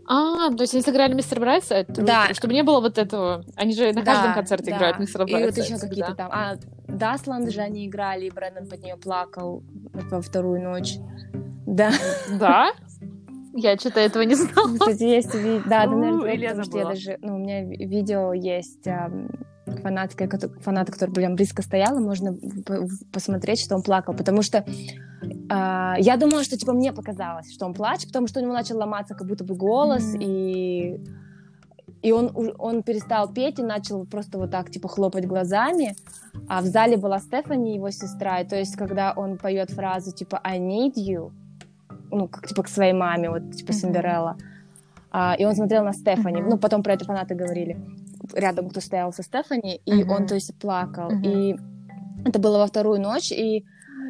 [0.06, 1.39] А, то есть они сыграли Mr.
[1.39, 1.88] Brightside?
[1.94, 2.28] Да.
[2.34, 3.46] Чтобы не было вот этого...
[3.56, 4.76] Они же на Да, каждом концерте да.
[4.78, 5.22] играют Mr.
[5.22, 5.66] И вот Brightside.
[5.70, 6.30] еще какие-то там...
[6.30, 6.56] А,
[6.89, 9.64] Dustland же они играли, и Брэндон под нее плакал
[10.12, 10.96] во вторую ночь.
[11.66, 11.91] Да.
[12.38, 12.72] Да?
[13.56, 14.74] Я что-то этого не знала.
[14.80, 17.18] Кстати, есть ви- Да, У, наверное, или я потому что я даже...
[17.22, 18.88] Ну, у меня ви- видео есть
[19.82, 20.28] фанатка,
[20.62, 22.36] фанат, который прям близко стоял, и можно
[23.12, 24.14] посмотреть, что он плакал.
[24.16, 24.66] Потому что
[25.49, 28.78] а, я думала, что, типа, мне показалось, что он плачет, потому что у него начал
[28.78, 30.22] ломаться как будто бы голос, Мгм.
[30.22, 30.99] и...
[32.01, 35.95] И он, он перестал петь и начал просто вот так, типа, хлопать глазами.
[36.49, 38.41] А в зале была Стефани, его сестра.
[38.41, 41.32] И то есть, когда он поет фразу, типа, I need you,
[42.14, 43.80] ну, как, типа, к своей маме, вот, типа, Мгм.
[43.82, 44.38] Синдерелла.
[45.11, 46.41] А, и он смотрел на Стефани.
[46.41, 46.49] Мгм.
[46.49, 47.78] Ну, потом про это фанаты говорили.
[48.34, 50.11] Рядом кто стоял со Стефани, и Мгм.
[50.11, 51.11] он, то есть, плакал.
[51.11, 51.24] Мгм.
[51.24, 51.55] И
[52.26, 53.66] это было во вторую ночь, и,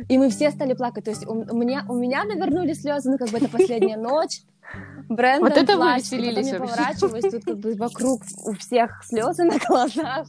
[0.07, 1.05] и мы все стали плакать.
[1.05, 4.41] То есть у, у меня, у меня навернулись слезы, ну, как бы это последняя ночь.
[5.09, 9.03] Брэндон Вот это вы плачет, веселились потом я поворачиваюсь, тут как бы вокруг у всех
[9.03, 10.27] слезы на глазах.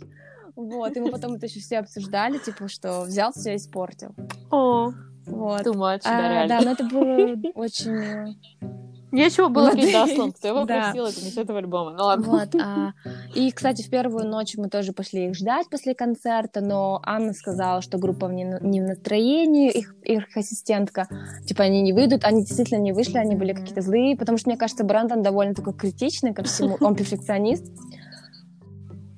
[0.57, 4.14] Вот, и мы потом это еще все обсуждали, типа, что взял все и испортил.
[4.51, 4.93] О,
[5.27, 5.62] Вот.
[5.62, 6.61] too much, А, да, да, реально.
[6.64, 7.91] но это было очень...
[7.93, 8.27] э,
[9.14, 9.77] Нечего было Вот.
[9.77, 10.87] петь Дасланд, кто его Да.
[10.87, 11.93] просил, это не с этого альбома.
[11.93, 12.27] Ну ладно.
[12.27, 12.49] Вот.
[12.61, 12.93] а,
[13.37, 17.81] И, кстати, в первую ночь мы тоже пошли их ждать после концерта, но Анна сказала,
[17.81, 21.07] что группа не, не в настроении, их, их ассистентка,
[21.47, 22.25] типа, они не выйдут.
[22.25, 25.75] Они действительно не вышли, они были какие-то злые, потому что, мне кажется, Брэндон довольно такой
[25.75, 27.66] критичный ко всему, он перфекционист.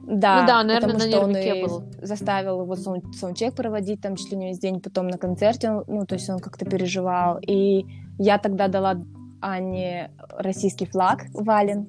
[0.09, 1.83] Да, Ну да, наверное, потому на что он и был.
[2.01, 5.85] заставил его саун- саундчек проводить там чуть ли не весь день, потом на концерте, он-
[5.89, 7.39] ну, то есть он как-то переживал.
[7.47, 7.85] И
[8.19, 8.97] я тогда дала
[9.41, 11.89] Анне российский флаг вален.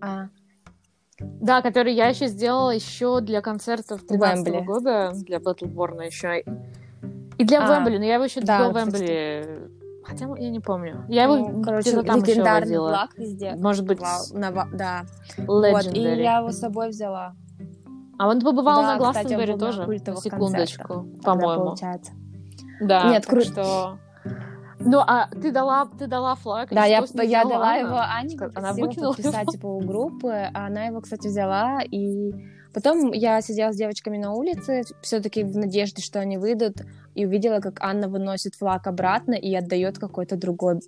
[0.00, 0.28] А,
[1.18, 4.66] Да, который я еще сделала еще для концертов 13 Уэмбли.
[4.66, 6.44] года, для Battleborn еще.
[7.38, 9.70] И для А, Вембли, но я его еще да, до вот, Вембли...
[10.04, 11.04] Хотя я не помню.
[11.08, 13.54] Я его ну, короче, там легендарный флаг везде.
[13.56, 14.00] Может быть,
[14.32, 15.02] на да.
[15.38, 16.22] Вот, и Legendary.
[16.22, 17.34] я его с собой взяла.
[18.18, 21.64] А он побывал Да, на Гластенберри тоже, на секундочку, по-моему.
[21.64, 22.12] получается.
[22.80, 23.98] Да, Нет, так кру- что...
[24.78, 26.68] Ну, а ты дала, ты дала флаг?
[26.70, 27.86] Да, я, я дала Анна?
[27.86, 29.52] его Ане, Она выкинула подписать его?
[29.52, 32.32] типа, у группы, а она его, кстати, взяла, и
[32.72, 36.76] потом я сидела с девочками на улице, все-таки в надежде, что они выйдут,
[37.14, 40.80] и увидела, как Анна выносит флаг обратно и отдает какой-то другой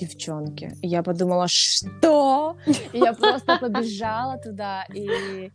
[0.00, 0.72] девчонке.
[0.82, 2.56] И я подумала, что?
[2.92, 5.50] И я просто побежала туда, и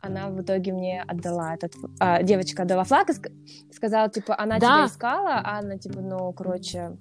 [0.00, 1.72] она в итоге мне отдала этот...
[1.98, 3.32] а, девочка отдала флаг и ск-
[3.72, 4.66] сказала, типа, она Да.
[4.66, 6.96] тебя искала, а Анна, типа, ну, короче,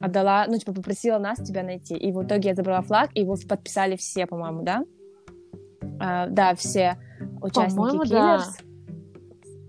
[0.00, 1.94] отдала, ну, типа, попросила нас тебя найти.
[1.96, 4.84] И в итоге я забрала флаг, и его подписали все, по-моему, да?
[6.00, 6.96] А, да, все
[7.40, 8.44] участники По-моему, да.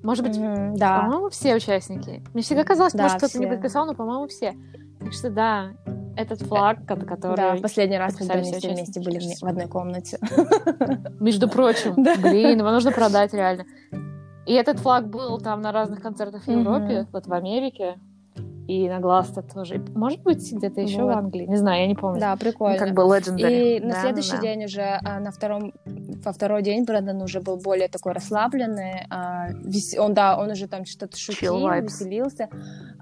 [0.04, 1.01] Может быть, Мгм, да.
[1.01, 2.22] по-моему, все участники.
[2.34, 4.54] Мне всегда казалось, Да, может, кто-то не подписал, но, по-моему, все.
[4.99, 5.72] Так что, да,
[6.16, 9.43] этот флаг, ко- который, Да, последний раз, когда они все все вместе участники были в,
[9.43, 10.20] одной комнате.
[11.20, 13.66] между прочим, блин, его нужно продать реально.
[14.45, 16.47] И этот флаг был там на разных концертах в.
[16.51, 17.97] Европе, вот в Америке,
[18.68, 19.76] и на Гласта тоже.
[19.76, 21.14] И, Может быть, где-то еще Вот.
[21.14, 21.46] в Англии.
[21.46, 22.20] Не знаю, я не помню.
[22.20, 22.78] Да, Ну, прикольно.
[22.78, 23.78] Как бы legendary.
[23.78, 24.42] И на Да, следующий да.
[24.42, 29.06] день уже а, на втором, во второй день Брэндон уже был более такой расслабленный.
[29.10, 29.50] а,
[30.00, 32.48] Он, да, он уже там что-то шутил, веселился.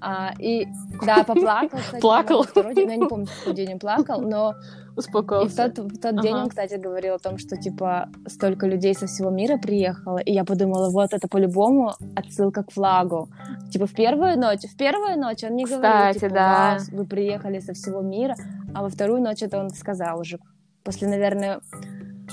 [0.00, 0.66] А, и
[1.06, 1.78] да, поплакал.
[2.00, 2.42] Плакал?
[2.42, 4.54] Второй день, ну, я не помню, какой день он плакал, но
[4.92, 5.70] и в Успокоился.
[5.70, 6.42] тот, в тот день Ага.
[6.44, 10.44] он, кстати, говорил о том, что, типа, столько людей со всего мира приехало, и я
[10.44, 13.28] подумала, вот это по-любому отсылка к флагу.
[13.72, 16.76] Типа, в первую ночь, в первую ночь он не говорил, Кстати, типа, да.
[16.78, 18.34] «Вау, вы приехали со всего мира,
[18.74, 20.38] а во вторую ночь это он сказал уже,
[20.84, 21.60] после, наверное,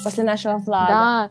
[0.03, 0.89] после нашего флага.
[0.89, 1.29] Да.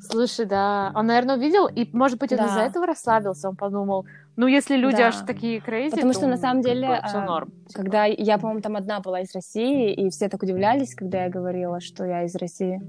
[0.00, 0.90] Слушай, да.
[0.94, 2.46] Он, наверное, увидел, и, может быть, он Да.
[2.46, 3.48] из-за этого расслабился.
[3.48, 4.04] Он подумал,
[4.36, 5.08] ну, если люди Да.
[5.08, 7.52] аж такие крейзи, Потому что, на самом деле, все а, норм.
[7.74, 11.80] Когда я, по-моему, там одна была из России, и все так удивлялись, когда я говорила,
[11.80, 12.80] что я из России.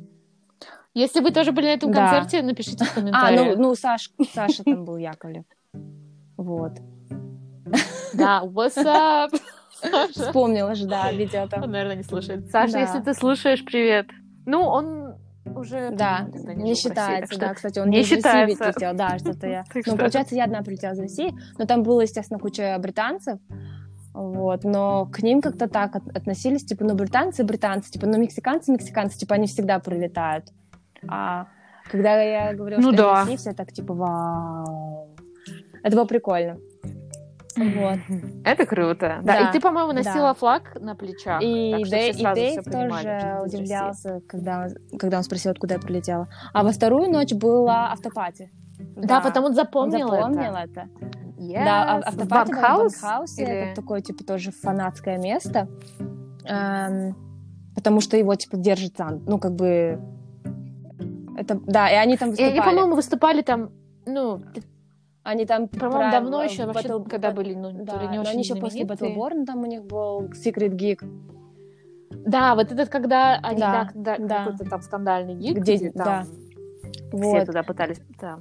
[0.93, 2.09] Если вы тоже были на этом Да.
[2.11, 3.57] концерте, напишите в А, комментариях.
[3.57, 5.43] ну, ну Саш, Саша там был, Яковлев.
[6.37, 6.73] Вот.
[8.13, 9.29] Да, what's up?
[9.81, 10.13] Саша.
[10.27, 11.71] Вспомнила же, да, видео Он, там.
[11.71, 12.49] наверное, не слушает.
[12.51, 12.79] Саша, Да.
[12.81, 14.07] если ты слушаешь, привет.
[14.45, 15.15] Ну, он
[15.45, 15.91] уже...
[15.91, 18.65] Да, не России, считается, что- да, кстати, он не из России считается.
[18.65, 19.63] ведь летел, да, что-то я...
[19.85, 23.39] Ну, получается, я одна прилетела из России, но там было, естественно, куча британцев,
[24.13, 28.71] вот, но к ним как-то так от- относились, типа, ну, британцы, британцы, типа, ну, мексиканцы,
[28.71, 30.45] мексиканцы, типа, они всегда прилетают.
[31.07, 31.47] А
[31.89, 33.21] когда я говорила, Ну что да.
[33.21, 35.09] России, все так, типа, вау.
[35.83, 36.57] Это было прикольно.
[37.55, 37.99] Вот.
[38.45, 39.19] Это круто.
[39.23, 39.39] Да.
[39.41, 39.97] Да, И ты, по-моему, да.
[40.03, 41.41] носила флаг на плечах.
[41.41, 44.67] И, так Дэй- и Дэйв тоже удивлялся, когда,
[44.99, 46.27] когда он спросил, откуда я прилетела.
[46.53, 48.51] А во вторую ночь была автопати.
[48.95, 50.81] Да, потому он он запомнил, запомнил это.
[50.81, 50.89] это.
[51.39, 51.63] Yes.
[51.65, 52.61] Да, а- автопати в?
[53.01, 55.67] Банкхаусе, Или- это такое, типа, тоже фанатское место,
[56.45, 57.15] Эм,
[57.75, 59.99] потому что его, типа, держит сам, ну, как бы,
[61.37, 62.51] это, да, и они там И выступали.
[62.51, 63.69] они, по-моему, выступали там,
[64.05, 64.41] ну,
[65.23, 68.43] они там, по-моему, давно в- еще, вообще, Battle- когда были, ну, да, не очень они
[68.43, 68.83] еще после.
[68.83, 70.99] Battleborn, там у них был Secret Geek,
[72.25, 74.45] Да, вот этот, когда они, Да, да, да.
[74.45, 76.03] какой-то там скандальный гик, Где- где, да.
[76.03, 77.45] там все вот.
[77.45, 78.39] туда пытались, да.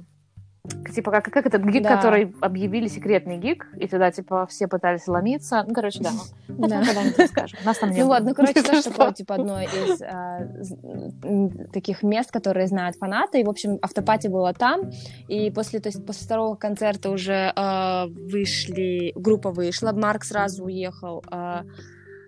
[0.95, 1.97] Типа, как, как этот гик, Да.
[1.97, 5.65] который объявили секретный гик, и туда, типа, все пытались ломиться.
[5.67, 6.11] Ну, короче, да.
[6.47, 6.79] Ну, Да.
[6.79, 7.59] мы когда-нибудь расскажем.
[7.65, 8.89] Нас там не Ну ну, короче, что.
[8.91, 13.41] такое, типа, одно из м, таких мест, которые знают фанаты.
[13.41, 14.89] И, в общем, автопати было там.
[15.27, 21.25] И после, то есть, после второго концерта уже а, вышли, группа вышла, Марк сразу уехал,
[21.29, 21.65] а,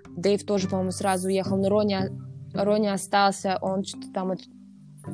[0.09, 1.99] Дэйв тоже, по-моему, сразу уехал, но Рони,
[2.53, 4.33] Рони остался, он что-то там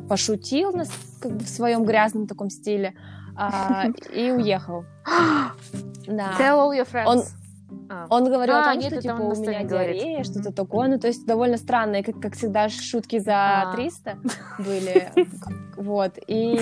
[0.09, 0.89] пошутил нас,
[1.21, 2.93] как бы в своем грязном таком стиле
[3.35, 4.85] а, и уехал.
[6.07, 6.33] Да.
[6.39, 7.05] Tell all your friends.
[7.05, 7.23] Он-
[7.89, 8.05] А.
[8.09, 9.97] Он говорил А, о том, нет, что типа у меня говорит.
[10.01, 10.87] диарея, что-то такое.
[10.89, 13.73] Ну, то есть довольно странные, как, как всегда, шутки за А.
[13.75, 14.17] 300
[14.59, 15.11] были.
[15.77, 16.17] Вот.
[16.27, 16.59] И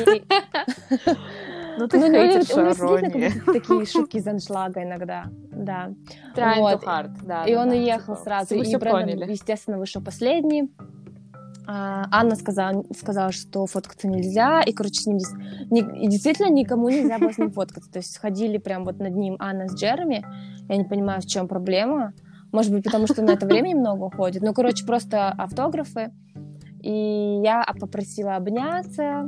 [1.77, 3.31] Ну, ты ну, хейтишь Рони.
[3.45, 5.25] такие шутки из аншлага иногда.
[5.51, 5.91] Да.
[6.35, 8.55] Trying hard, да, И он уехал типа, сразу.
[8.55, 10.71] И Брэндон, естественно, вышел последний.
[11.71, 15.19] А, Анна сказала, сказала, что фоткаться нельзя, и, короче, с ним
[15.69, 17.91] и действительно никому нельзя было с ним фоткаться.
[17.91, 20.25] То есть сходили прям вот над ним Анна с Джереми.
[20.67, 22.13] Я не понимаю, в чем проблема.
[22.51, 24.41] Может быть, потому что на это времени много уходит.
[24.41, 26.11] Ну, короче, просто автографы.
[26.81, 29.27] И я попросила обняться,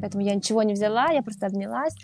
[0.00, 1.94] поэтому я ничего не взяла, я просто обнялась.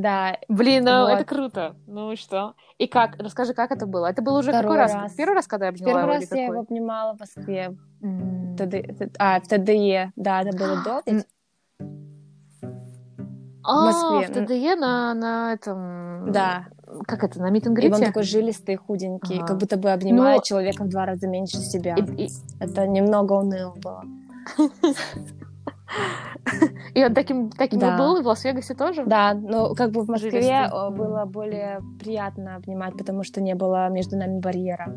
[0.00, 1.10] Да, Блин, ну Вот.
[1.10, 1.74] это круто.
[1.86, 2.54] Ну и что?
[2.78, 3.16] И как?
[3.18, 4.06] Расскажи, как это было?
[4.06, 4.94] Это был уже Второй какой раз?
[4.94, 5.12] раз.
[5.14, 7.76] Первый раз, когда я обняла первый его, раз я его обнимала в Москве.
[8.02, 8.56] М.
[8.56, 8.74] ТД
[9.18, 11.02] а, в ТДЕ, да, это было до.
[13.64, 14.42] А, Москве.
[14.42, 16.30] в ТДЕ на, на этом...
[16.32, 16.66] Да,
[17.06, 19.46] Как это, на мит и он такой жилистый, худенький, Ага.
[19.48, 21.96] как будто бы обнимает Ну, человека в два раза меньше себя.
[21.96, 22.30] И, и-
[22.60, 24.04] Это немного уныло было.
[26.94, 27.96] и он таким, таким Да.
[27.98, 29.04] был, и в Лас-Вегасе тоже?
[29.06, 30.50] Да, но как бы в Москве Жилистый.
[30.66, 34.94] э, было более приятно обнимать, потому что не было между нами барьера.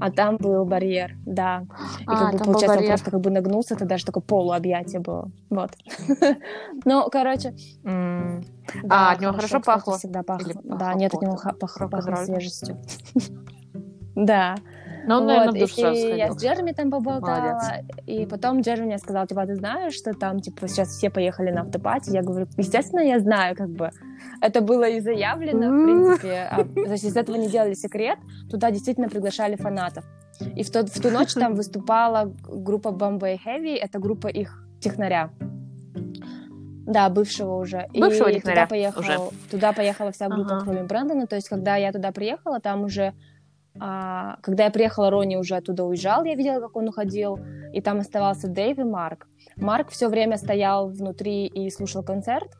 [0.00, 1.64] А там был барьер, да.
[2.00, 5.30] И А, как бы получается, он просто как бы нагнулся, это даже такое полуобъятие было.
[5.50, 5.70] Вот.
[6.84, 7.54] Ну, короче,
[7.84, 8.40] да,
[8.88, 9.98] А, от него хорошо пахло?
[9.98, 10.44] Всегда пахло.
[10.50, 12.24] Или Да, пахло нет, от него пахло Рок-н-ролл?
[12.24, 12.76] свежестью.
[14.14, 14.56] Да.
[15.06, 16.38] Но он, Вот, наверное, и сразу я сходил.
[16.38, 17.96] с Джереми там поболтала, Молодец.
[18.06, 21.50] и потом Джереми мне сказал, типа, «А ты знаешь, что там, типа, сейчас все поехали
[21.50, 22.10] на автопати?
[22.10, 23.90] Я говорю, естественно, я знаю, как бы.
[24.40, 26.48] Это было и заявлено, в принципе.
[26.50, 28.18] А, то есть из этого не делали секрет,
[28.50, 30.04] туда действительно приглашали фанатов.
[30.56, 35.30] И в, тот, в ту ночь там выступала группа Bombay Heavy, это группа их технаря.
[36.84, 37.86] Да, бывшего уже.
[37.94, 39.18] Бывшего и технаря туда, поехал, уже.
[39.50, 40.64] туда поехала вся группа, Ага.
[40.64, 41.26] кроме Брэндона.
[41.26, 43.12] То есть, когда я туда приехала, там уже
[43.80, 47.38] а, когда я приехала, Рони уже оттуда уезжал, я видела, как он уходил,
[47.72, 49.26] и там оставался Дэйв и Марк.
[49.56, 52.50] Марк все время стоял внутри и слушал концерт,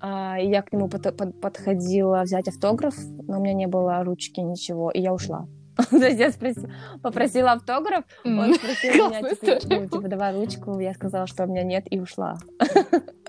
[0.00, 2.94] а, и я к нему под- под- подходила взять автограф,
[3.26, 5.46] но у меня не было ручки, ничего, и я ушла.
[5.90, 6.70] То есть я спроси-
[7.02, 11.62] попросила автограф, он спросил меня, типа, ну, типа, давай ручку, я сказала, что у меня
[11.64, 12.36] нет, и ушла.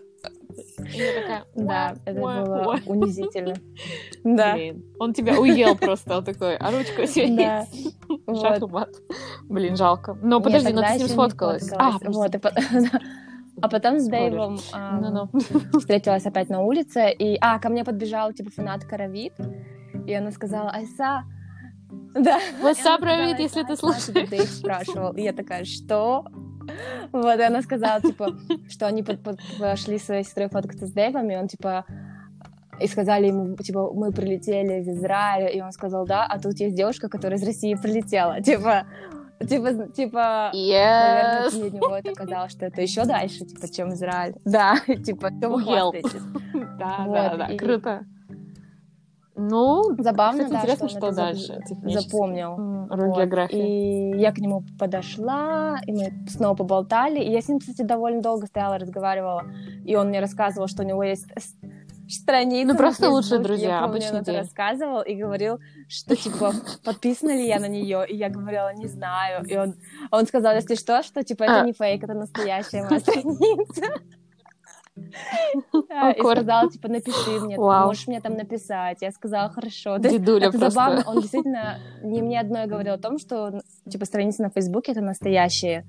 [0.93, 2.79] Я такая, Да, «Уа, это было уа».
[2.85, 3.55] унизительно.
[4.23, 4.57] Да.
[4.99, 7.95] Он тебя уел просто, он такой, а ручка у тебя есть?
[9.43, 10.17] Блин, жалко.
[10.21, 11.71] Но подожди, но ты с ним сфоткалась.
[11.73, 12.31] А, вот,
[13.61, 14.07] А потом с.
[14.07, 14.57] Дэйвом
[15.79, 19.33] встретилась опять на улице, и, а, ко мне подбежала, типа, фанатка Равид,
[20.05, 21.23] и она сказала, Айса,
[22.13, 22.39] да.
[22.61, 26.25] What's up, Равид, если ты «Айса, слушаешь?» Дэйв спрашивал, и я такая, что?
[27.11, 28.35] Вот, и она сказала, типа,
[28.69, 29.03] что они
[29.59, 31.85] пошли своей сестрой фоткаться с Дэйвом, и он, типа,
[32.79, 36.75] и сказали ему, типа, мы прилетели из Израиля, и он сказал, да, а тут есть
[36.75, 38.85] девушка, которая из России прилетела, типа,
[39.39, 41.69] типа, типа, Наверное, Yes.
[41.69, 44.35] для него это казалось, что это еще дальше, типа, чем Израиль.
[44.45, 46.21] Да, типа, хвастаетесь?
[46.77, 48.05] Да, да, да, круто.
[49.37, 52.09] Ну, Забавно, Кстати, да, интересно, что, что дальше, технически.
[52.09, 52.55] запомнил.
[52.89, 54.15] Вот, географии.
[54.15, 57.19] И я к нему подошла, и мы снова поболтали.
[57.19, 59.43] И я с ним, кстати, довольно долго стояла, разговаривала.
[59.83, 61.53] И он мне рассказывал, что у него есть с-
[62.07, 62.71] страница.
[62.71, 64.37] Ну, просто лучшие друзья, Я помню, обычный он день.
[64.37, 65.59] рассказывал и говорил,
[65.89, 66.53] что, типа,
[66.85, 68.05] подписана ли я на нее.
[68.07, 69.43] И я говорила, не знаю.
[69.45, 69.73] И он,
[70.11, 71.65] он сказал, если что, что, типа, это А.
[71.65, 73.83] не фейк, это настоящая моя страница.
[74.95, 76.35] Да, И Awkward.
[76.37, 79.01] сказал, типа, напиши мне, можешь мне там написать.
[79.01, 79.97] Я сказала, хорошо.
[79.97, 80.69] Дедуля просто.
[80.69, 85.01] забавно, он действительно не мне одной говорил о том, что типа страницы на Фейсбуке это
[85.01, 85.85] настоящие.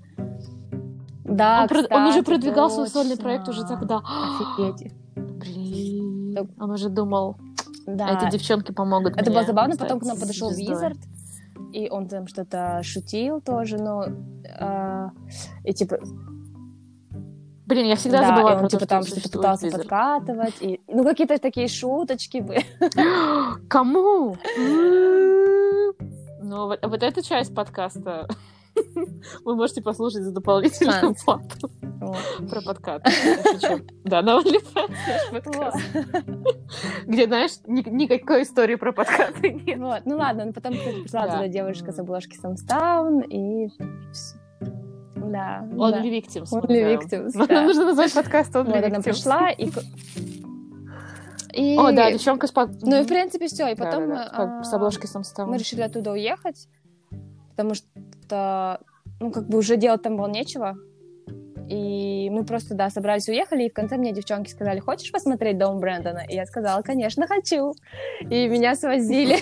[1.25, 4.01] Да, он, уже продвигал свой сольный проект уже тогда.
[4.05, 4.93] Офигеть.
[5.17, 6.49] Блин.
[6.61, 7.37] Он уже думал,
[7.87, 8.11] Да.
[8.11, 10.51] эти девчонки помогут Это было забавно, потом к нам подошел.
[10.51, 10.99] Визард,
[11.73, 14.07] и он там что-то шутил тоже, но
[14.59, 15.11] а,
[15.65, 15.99] и типа
[17.67, 19.79] Блин, я всегда да, забываю и он про типа то, там что что-то пытался Wizard.
[19.79, 22.65] подкатывать, и ну какие-то такие шуточки были.
[23.69, 24.37] Кому?
[26.49, 28.29] Ну, вот, вот эту часть подкаста
[29.45, 31.25] вы можете послушать за дополнительную Фанс.
[31.25, 32.17] плату Вот.
[32.49, 32.61] про
[33.53, 33.85] шучу.
[34.05, 35.81] Да, на OnlyFans.
[37.07, 40.03] Где, знаешь, ни- никакой истории про подкасты нет.
[40.05, 41.33] Ну ладно, потом пришла Да.
[41.33, 43.69] туда девушка с обложки Самстаун, и
[45.31, 46.03] да, да.
[46.03, 46.49] Only Victims.
[46.53, 46.99] мы Only.
[46.99, 47.63] Victims, Нам да.
[47.63, 49.03] Нужно назвать подкаст Only Вот она Victims.
[49.03, 49.71] пришла, и...
[51.53, 51.77] и...
[51.79, 52.83] О, да, девчонка с под...
[52.83, 55.47] Ну и в принципе все, и Да, потом да, да, а, с обложкой сам стал.
[55.47, 56.69] мы решили оттуда уехать,
[57.51, 58.81] потому что,
[59.21, 60.77] ну, как бы уже делать там было нечего.
[61.69, 65.81] И мы просто, да, собрались, уехали, и в конце мне девчонки сказали, хочешь посмотреть дом
[65.81, 66.23] Брэндона?
[66.29, 67.75] И я сказала, конечно, хочу.
[68.21, 69.37] И меня свозили,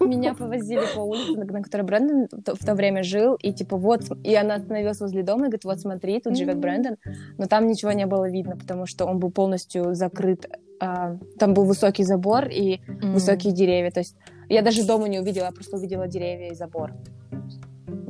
[0.04, 4.34] меня повозили по улице, на которой Брэндон в то- время жил, и типа вот, и
[4.34, 6.58] она остановилась возле дома и говорит, вот смотри, тут живет.
[6.58, 6.96] Брэндон,
[7.38, 10.46] но там ничего не было видно, потому что он был полностью закрыт,
[10.80, 13.90] а, там был высокий забор и высокие деревья.
[13.90, 14.16] То есть
[14.48, 16.92] я даже дома не увидела, я просто увидела деревья и забор.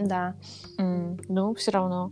[0.07, 0.35] Да.
[0.79, 2.11] М, Ну, все равно.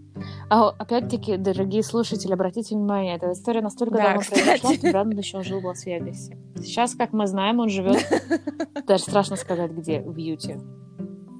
[0.50, 4.42] А, опять-таки, дорогие слушатели, обратите внимание, эта история настолько Да, давно кстати.
[4.42, 6.36] произошла, что Брэндон еще жил в Лас-Вегасе.
[6.56, 7.98] Сейчас, как мы знаем, он живет,
[8.86, 10.60] даже страшно сказать, где, в Юте.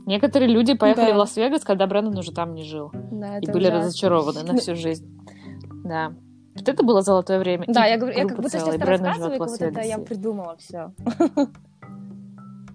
[0.07, 1.15] Некоторые люди поехали Да.
[1.15, 2.91] в Лас-Вегас, когда Брэндон уже там не жил.
[2.93, 3.79] да И были ужасно.
[3.81, 5.07] разочарованы на всю жизнь.
[5.85, 6.15] Да.
[6.55, 7.65] Вот это было золотое время.
[7.69, 10.93] Да, И я говорю, я как будто сейчас рассказываю, как будто это я придумала все.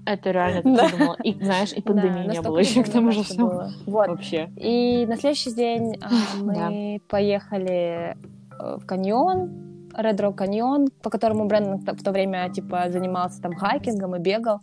[0.05, 0.89] Это реально ты Да.
[0.89, 1.17] придумала.
[1.23, 3.49] И, знаешь, и пандемии не было еще к тому же всему.
[3.85, 4.07] Вот.
[4.07, 4.49] Вообще.
[4.57, 6.09] И на следующий день а,
[6.41, 8.15] мы поехали
[8.59, 9.49] э, в каньон,
[9.97, 14.59] Red Rock каньон, по которому Брэндон в то- время типа занимался там хайкингом и бегал.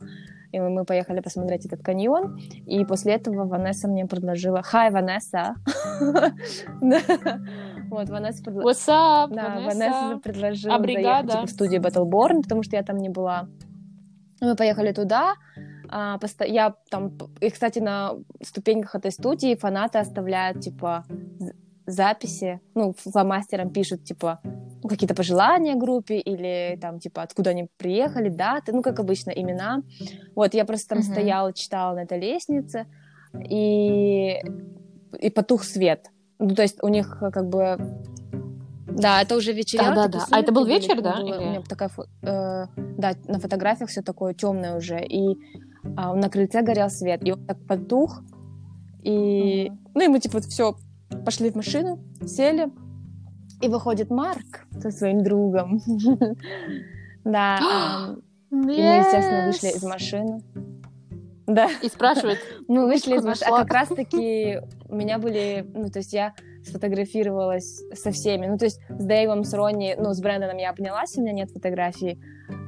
[0.53, 2.41] И мы поехали посмотреть этот каньон.
[2.66, 4.62] И после этого Ванесса мне предложила...
[4.62, 5.55] Хай, Ванесса!
[6.80, 7.01] Да.
[7.88, 8.70] Вот, Ванесса предложила...
[8.70, 10.20] What's up, Да, Ванесса?
[10.22, 13.49] Предложила заехать типа, в студию Battleborn, потому что я там не была.
[14.41, 15.34] Мы поехали туда.
[15.88, 17.16] а, Я там...
[17.41, 21.05] И, кстати, на ступеньках этой студии фанаты оставляют, типа,
[21.86, 22.61] записи.
[22.74, 24.41] Ну, фломастером пишут, типа,
[24.82, 29.82] ну, какие-то пожелания группе или там, типа, откуда они приехали, даты, ну, как обычно, имена.
[30.34, 31.07] Вот, я просто там Мгм.
[31.12, 32.86] стояла, читала на этой лестнице,
[33.49, 34.41] и,
[35.18, 36.07] и потух свет.
[36.38, 37.76] Ну, то есть у них э, как бы...
[38.93, 39.95] Да, это уже вечерело.
[39.95, 40.20] Да-да-да.
[40.20, 41.91] такие А это был вечер, были, да, было- или- У меня такая...
[42.22, 45.05] э, да, на фотографиях все такое темное уже.
[45.05, 45.36] И
[45.97, 47.20] а, на крыльце горел свет.
[47.26, 48.22] И он так потух.
[49.03, 49.70] И...
[49.95, 50.76] Ну, и мы, типа, все
[51.24, 52.68] пошли в машину, сели.
[53.62, 55.80] И выходит Марк со своим другом.
[57.22, 57.59] Да.
[57.61, 58.20] ам,
[58.51, 60.41] И мы, естественно, вышли из машины.
[61.47, 61.68] Да.
[61.82, 62.38] И спрашивает,
[62.68, 63.49] Мы вышли из машины.
[63.53, 65.66] А как раз-таки у меня были...
[65.74, 66.32] Ну, то есть я
[66.64, 68.46] сфотографировалась со всеми.
[68.46, 71.50] Ну, то есть с Дэйвом, с Ронни, ну, с Брэндоном я обнялась, у меня нет
[71.50, 72.20] фотографий.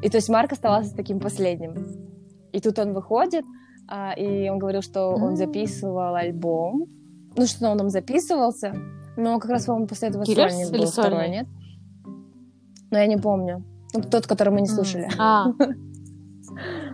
[0.03, 1.75] И то есть Марк оставался таким последним.
[2.53, 3.45] И тут он выходит,
[3.89, 6.87] а, и он говорил, что он записывал альбом.
[7.37, 8.75] Ну, что он там записывался.
[9.17, 11.29] Но как раз, по-моему, после этого Killers сольник был второй, сольный?
[11.31, 11.47] нет?
[12.91, 13.65] Но я не помню.
[13.95, 15.09] Ну, тот, который мы не слушали.
[15.19, 15.47] А.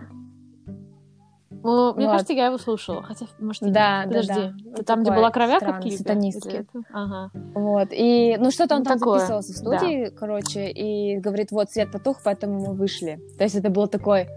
[1.63, 2.11] Ну, мне вот.
[2.13, 3.03] кажется, я его слушала.
[3.03, 4.33] Хотя, может, да, подожди.
[4.33, 4.83] Да, да.
[4.83, 5.97] Там, где была кровяка в клипе?
[5.97, 6.65] Сатанистки.
[6.91, 7.31] Ага.
[7.53, 7.89] Вот.
[7.91, 9.19] И, ну, что-то он ну, там такое.
[9.19, 10.11] записывался в студии, да.
[10.11, 13.19] короче, и говорит, вот, свет потух, поэтому мы вышли.
[13.37, 14.27] То есть это был такой...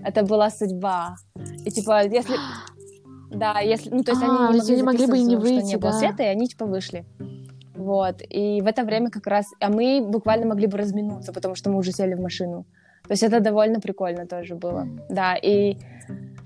[0.00, 1.16] Это была судьба.
[1.64, 2.36] И, типа, если...
[3.30, 3.90] Да, если...
[3.90, 5.98] Ну, то есть а, они не могли, бы и не выйти, не было да.
[5.98, 7.04] света, и они, типа, вышли.
[7.74, 8.22] Вот.
[8.30, 9.46] И в это время как раз...
[9.60, 12.64] А мы буквально могли бы разминуться, потому что мы уже сели в машину.
[13.04, 14.86] То есть это довольно прикольно тоже было.
[15.08, 15.76] Да, и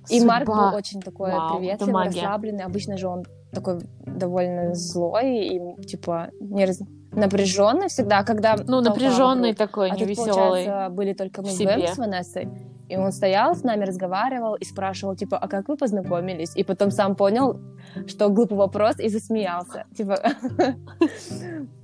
[0.09, 0.35] и Судьба.
[0.35, 2.65] Марк был очень такой Вау, приветливый, расслабленный.
[2.65, 6.81] Обычно же он такой довольно злой и типа не раз...
[7.13, 10.67] напряженный всегда, когда ну напряженный такой, а невеселый.
[10.67, 12.49] Тут, были только мы с Ванессой.
[12.89, 16.57] И он стоял с нами, разговаривал и спрашивал, типа, а как вы познакомились?
[16.57, 17.61] И потом сам понял,
[18.07, 19.85] что глупый вопрос, и засмеялся.
[19.95, 20.17] Типа,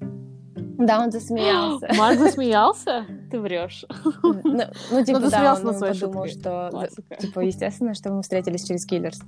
[0.79, 1.89] Да, он засмеялся.
[1.99, 3.07] Марк засмеялся?
[3.31, 3.85] Ты врешь.
[4.23, 9.21] Ну, ну типа, да, он подумал, что, типа, естественно, что мы встретились через Киллерс.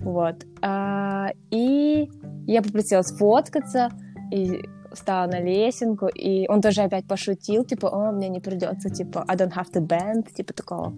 [0.00, 0.36] Вот.
[0.62, 2.08] А, и
[2.46, 3.90] я попросила сфоткаться,
[4.30, 9.24] и встала на лесенку, и он тоже опять пошутил, типа, о, мне не придется, типа,
[9.28, 10.94] I don't have to bend, типа такого.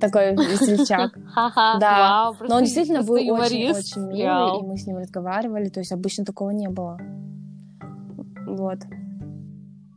[0.00, 1.12] Такой весельчак.
[1.80, 2.32] Да.
[2.40, 6.50] Но он действительно был очень-очень милый, и мы с ним разговаривали, то есть обычно такого
[6.50, 6.98] не было.
[8.68, 8.80] Вот.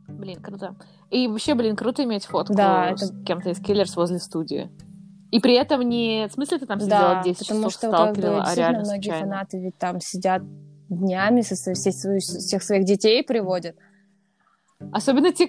[0.08, 0.76] Блин, круто.
[1.10, 3.24] И вообще, блин, круто иметь фотку да, с это...
[3.24, 4.70] кем-то из Киллерс возле студии.
[5.30, 6.26] И при этом не...
[6.28, 9.02] В смысле ты там сидела да, 10 потому часов, что как бы, а реально многие
[9.10, 9.26] случайно.
[9.26, 10.42] фанаты ведь там сидят
[10.88, 13.76] днями, со, всех, всех своих детей приводят.
[14.90, 15.46] Особенно те,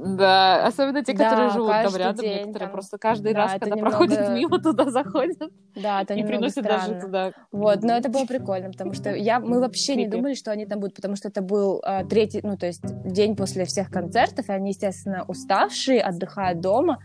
[0.00, 2.70] да, особенно те, которые да, живут там рядом, день, некоторые там...
[2.70, 3.96] просто каждый да, раз, когда немного...
[3.96, 5.50] проходят мимо, туда заходят.
[5.74, 6.88] Да, это и приносят странно.
[6.88, 7.32] даже туда.
[7.50, 10.78] Вот, но это было прикольно, потому что я, мы вообще не думали, что они там
[10.78, 14.52] будут, потому что это был а, третий, ну, то есть день после всех концертов, и
[14.52, 16.98] они, естественно, уставшие, отдыхают дома,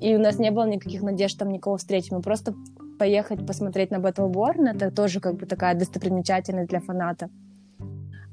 [0.00, 2.12] и у нас не было никаких надежд там никого встретить.
[2.12, 2.54] Мы просто
[2.96, 7.28] поехать посмотреть на Battleborn, это тоже как бы такая достопримечательность для фаната.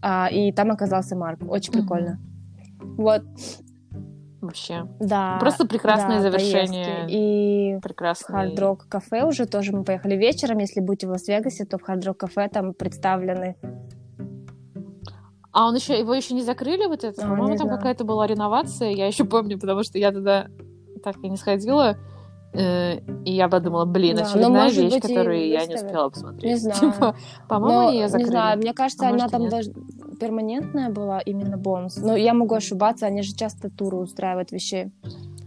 [0.03, 2.19] А, и там оказался Марк, очень прикольно.
[2.19, 2.95] Mm-hmm.
[2.97, 3.23] Вот,
[4.47, 4.87] вообще.
[4.99, 5.37] Да.
[5.39, 6.85] Просто прекрасное да, завершение.
[6.85, 7.15] Поездки.
[7.15, 8.35] И Прекрасный.
[8.35, 10.59] Hard Rock кафе уже тоже мы поехали вечером.
[10.59, 13.55] Если будете в Лас-Вегасе, то в Hard Rock кафе там представлены
[15.53, 17.23] а он еще, его еще не закрыли вот это?
[17.23, 18.89] А, По-моему, там какая-то была реновация.
[18.89, 20.47] Я еще помню, потому что я туда
[21.03, 21.95] так и не сходила.
[22.53, 26.43] Э, и я подумала, блин, да, очередная вещь, которую я не успела посмотреть.
[26.43, 26.79] Не знаю.
[26.79, 27.15] Типа,
[27.47, 28.27] по-моему, ее закрыли.
[28.27, 29.73] Не знаю, мне кажется, а она там даже
[30.19, 31.97] перманентная была, именно бонус.
[31.97, 34.91] Но я могу ошибаться, они же часто туры устраивают вещей.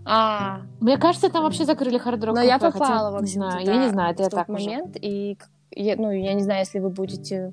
[0.04, 3.88] А, мне кажется, там вообще закрыли хард Но я попала, в общем да, Я не
[3.88, 5.36] знаю, это я так момент, и
[5.72, 7.52] я, ну, я не знаю, если вы будете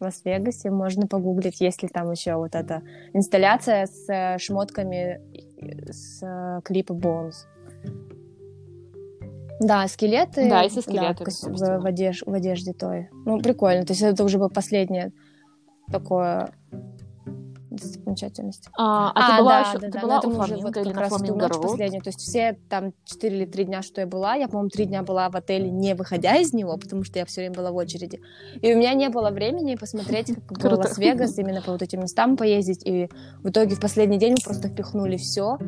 [0.00, 2.82] в Лас-Вегасе, можно погуглить, есть ли там еще вот эта
[3.12, 5.20] инсталляция с э, шмотками
[5.88, 7.46] с э, клипа Bones.
[9.60, 10.48] Да, скелеты.
[10.48, 11.24] Да, если скелеты.
[11.24, 13.08] Да, в, в, одеж, в одежде той.
[13.24, 13.84] Ну, прикольно.
[13.84, 15.12] То есть это уже было последнее
[15.90, 16.52] такое
[17.74, 18.68] достопримечательность.
[18.78, 20.92] А, а, а ты была да, еще, да, ты да, была у Фламинго вот или
[20.92, 22.02] на Фламинго ночь последнюю.
[22.02, 25.02] То есть все там 4 или 3 дня, что я была, я, по-моему, 3 дня
[25.02, 28.20] была в отеле, не выходя из него, потому что я все время была в очереди.
[28.60, 32.36] И у меня не было времени посмотреть, как было Лас-Вегас, именно по вот этим местам
[32.36, 32.86] поездить.
[32.86, 33.08] И
[33.42, 35.58] в итоге в последний день мы просто впихнули все.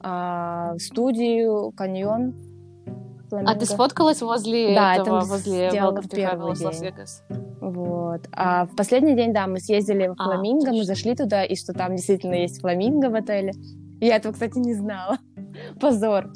[0.00, 2.34] А, студию, каньон,
[3.28, 3.52] Фламинго.
[3.52, 7.24] А ты сфоткалась возле да, этого, это возле Welcome to Лас-Вегас?
[7.60, 8.22] Вот.
[8.32, 11.72] А в последний день, да, мы съездили в а, Фламинго, мы зашли туда, и что
[11.72, 13.52] там действительно есть Фламинго в отеле.
[14.00, 15.18] Я этого, кстати, не знала.
[15.80, 16.30] Позор.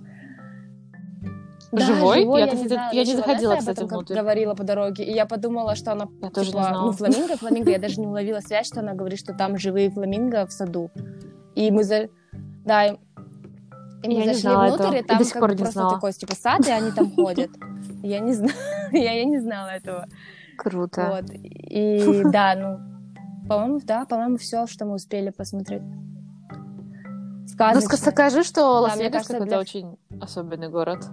[1.73, 2.23] Да, живой?
[2.23, 2.41] живой?
[2.41, 4.15] Я, я, не, знаю, я не заходила, кстати, этом, внутрь.
[4.15, 6.09] говорила по дороге, и я подумала, что она...
[6.21, 6.87] Я типа, тоже не типа, знала.
[6.87, 7.71] Ну, фламинго, фламинго.
[7.71, 10.91] Я даже не уловила связь, что она говорит, что там живые фламинго в саду.
[11.55, 12.09] И мы за...
[12.65, 12.97] Да,
[14.03, 14.95] и мы я зашли внутрь, этого.
[14.95, 15.95] и там и бы просто знала.
[15.95, 17.51] такой, типа, сад, и они там ходят.
[18.03, 18.53] Я не знала,
[18.93, 20.07] я, я не знала этого.
[20.57, 21.21] Круто.
[21.23, 21.31] Вот.
[21.35, 25.83] И да, ну, по-моему, да, по-моему, все, что мы успели посмотреть.
[27.47, 27.89] Сказочно.
[27.91, 29.59] Ну, скажи, что Лас-Вегас да, какой-то для...
[29.59, 31.07] очень особенный город.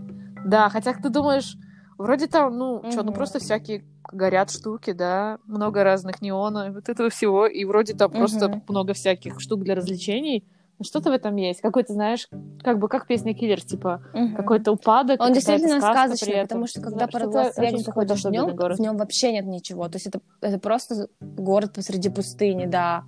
[0.45, 1.57] Да, хотя ты думаешь,
[1.97, 2.91] вроде там, ну, угу.
[2.91, 7.93] что, ну просто всякие горят штуки, да, много разных неонов, вот этого всего, и вроде
[7.95, 8.19] там угу.
[8.19, 10.45] просто много всяких штук для развлечений.
[10.81, 11.61] Что-то в этом есть.
[11.61, 12.27] Какой-то, знаешь,
[12.61, 14.35] как бы как песня Киллерс, типа угу.
[14.35, 15.21] какой-то упадок.
[15.21, 19.45] Он действительно сказочный, потому что когда по Лас-Вегасу заходишь в нем, в нем вообще нет
[19.45, 19.87] ничего.
[19.87, 23.05] То есть это, это просто город посреди пустыни, да.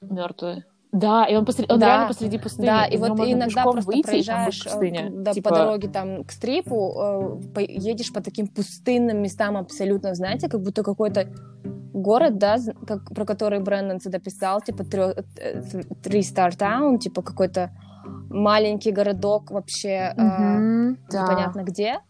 [0.00, 0.64] Мертвый.
[0.92, 2.66] Да, и он, посреди, он да, реально посреди пустыни.
[2.66, 5.50] Да, и, вот иногда просто выйти, проезжаешь пустыня, да, типа...
[5.50, 10.82] по дороге там к стрипу, э, едешь по таким пустынным местам абсолютно, знаете, как будто
[10.82, 11.28] какой-то
[11.92, 17.70] город, да, как, про который Брэндон всегда писал, типа Three Star Town, типа какой-то
[18.28, 21.22] маленький городок вообще mm-hmm, э, да.
[21.22, 22.00] непонятно где,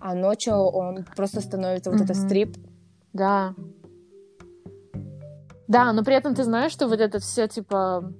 [0.00, 1.98] а ночью он просто становится mm-hmm.
[1.98, 2.56] вот это стрип.
[3.12, 3.54] Да.
[5.70, 8.12] Да, но при этом ты знаешь, что вот это все типа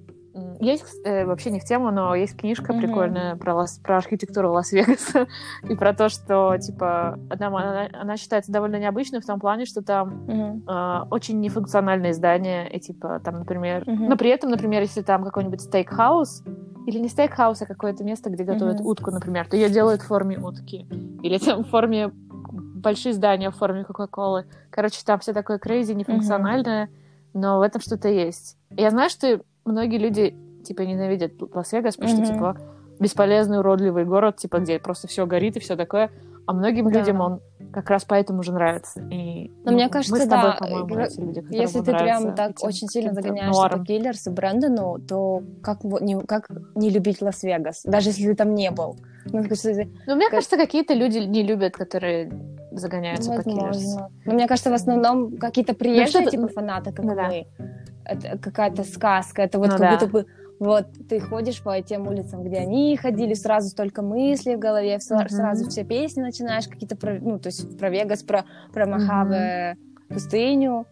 [0.61, 2.79] есть э, вообще не в тему, но есть книжка mm-hmm.
[2.79, 5.27] прикольная про, Лас, про архитектуру Лас-Вегаса
[5.69, 9.81] и про то, что типа она, она, она считается довольно необычной в том плане, что
[9.81, 11.03] там mm-hmm.
[11.03, 14.07] э, очень нефункциональные здания и типа там, например, mm-hmm.
[14.07, 16.43] но при этом, например, если там какой-нибудь стейкхаус
[16.87, 18.85] или не стейкхаус, а какое-то место, где готовят mm-hmm.
[18.85, 20.87] утку, например, то ее делают в форме утки
[21.21, 22.11] или там в форме
[22.81, 24.45] большие здания в форме Кока-Колы.
[24.69, 27.00] Короче, там все такое crazy, нефункциональное, mm-hmm.
[27.33, 28.57] Но в этом что-то есть.
[28.71, 32.25] Я знаю, что многие люди, типа, ненавидят Лас-Вегас, потому mm-hmm.
[32.25, 32.57] что, типа,
[32.99, 36.11] бесполезный, уродливый город, типа, где просто все горит и все такое.
[36.47, 36.99] А многим да.
[36.99, 39.01] людям он как раз поэтому же нравится.
[39.09, 42.35] И, Но ну, мне кажется, мы с тобой, да, по-моему, эти люди, если ты прям
[42.35, 47.83] так очень сильно загоняешься по Killers и Брэндону, то как не, как не любить Лас-Вегас,
[47.85, 48.97] даже если ты там не был?
[49.25, 50.31] Ну, ну мне как...
[50.31, 52.31] кажется, какие-то люди не любят, которые
[52.71, 53.67] загоняются Возможно.
[53.67, 53.97] по Killers.
[54.25, 57.15] Но мне кажется, в основном какие-то приезжие, ну, типа фанаты, как ну, мы.
[57.15, 57.65] Да
[58.05, 59.91] это какая-то сказка, это вот ну, как да.
[59.91, 60.25] будто бы
[60.61, 65.29] вот ты ходишь по тем улицам, где они ходили, сразу столько мыслей в голове, mm-hmm.
[65.29, 70.13] сразу все песни начинаешь какие-то про, ну то есть про Вегас, про про Мохаве mm-hmm.
[70.13, 70.85] пустыню.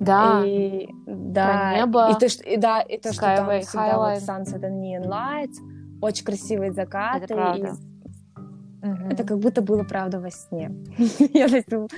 [0.00, 0.42] Да.
[0.44, 1.46] И, да.
[1.46, 2.10] Про небо.
[2.10, 5.56] И то, что, и, да, и то, что там всегда вот Sunset and Neon Lights,
[6.02, 7.24] очень красивые закаты.
[7.24, 7.68] Это правда.
[7.68, 8.86] И...
[8.86, 9.12] Mm-hmm.
[9.14, 10.70] Это как будто было правда во сне.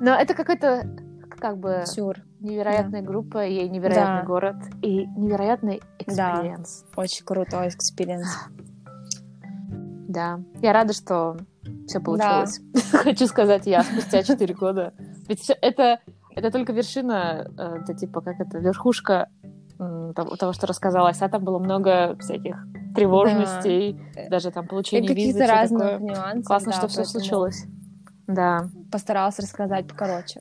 [0.00, 0.82] Но это какой-то
[1.38, 2.16] как бы Сюр.
[2.40, 3.06] невероятная да.
[3.06, 4.26] группа, и невероятный да.
[4.26, 6.84] город, и невероятный experience.
[6.94, 8.28] Да, очень крутой experience.
[10.08, 11.36] Да, я рада, что
[11.86, 12.60] все получилось.
[12.92, 12.98] Да.
[13.02, 14.94] Хочу сказать я спустя 4 года.
[15.28, 16.00] Ведь это,
[16.34, 19.28] это только вершина, э, это типа как это, верхушка
[19.78, 22.56] того, того, что рассказалось, а там было много всяких
[22.94, 24.28] тревожностей, да.
[24.28, 25.98] даже там получение визы, разных такое.
[25.98, 26.46] нюансов.
[26.46, 27.64] Классно, да, что все случилось.
[28.28, 28.68] Да.
[28.92, 30.40] Постаралась рассказать покороче.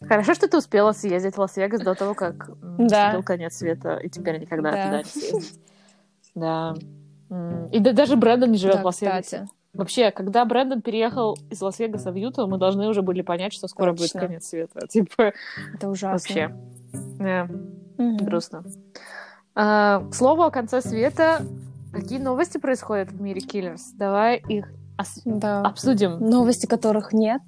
[0.00, 3.14] Хорошо, что ты успела съездить в Лас-Вегас до того, как да.
[3.14, 4.84] был конец света, и теперь никогда да.
[4.84, 5.60] туда не съездить.
[6.34, 6.74] Да.
[7.72, 9.48] И да, даже Брэндон не живет да, в Лас-Вегасе.
[9.72, 13.92] Вообще, когда Брэндон переехал из Лас-Вегаса в Юту, мы должны уже были понять, что скоро
[13.92, 14.20] Точно.
[14.20, 14.86] будет конец света.
[14.88, 15.32] Типа,
[15.74, 16.12] это ужасно.
[16.12, 16.54] Вообще.
[17.18, 17.48] Да.
[17.96, 18.24] Угу.
[18.24, 18.64] Грустно.
[19.54, 21.40] А, к слову о конце света,
[21.90, 23.92] какие новости происходят в мире Киллерс?
[23.92, 24.68] Давай их
[24.98, 25.60] ос- да.
[25.62, 26.18] обсудим.
[26.20, 27.42] Новости которых нет.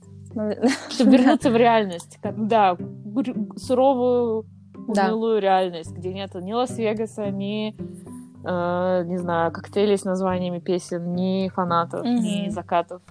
[0.90, 2.18] Чтобы вернуться в реальность.
[2.22, 2.76] Да,
[3.56, 4.46] суровую,
[4.86, 7.74] унылую реальность, где нет ни Лас-Вегаса, ни
[8.44, 13.02] э, не знаю, коктейлей с названиями песен, ни фанатов, ни закатов,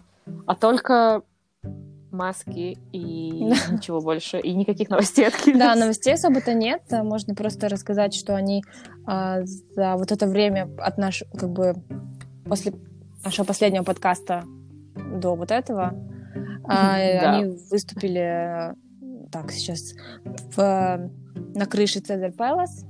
[0.46, 1.22] а только
[2.12, 3.32] маски и
[3.72, 8.64] ничего больше, и никаких новостей от Да, новостей особо-то нет, можно просто рассказать, что они
[9.06, 11.76] а, за вот это время от нашего, как бы,
[12.46, 12.74] после
[13.24, 14.44] нашего последнего подкаста
[14.96, 15.94] до вот этого,
[16.64, 18.74] а, они выступили
[19.32, 19.94] так сейчас
[20.56, 21.10] в,
[21.56, 22.86] на крыше Цезарь Пэлас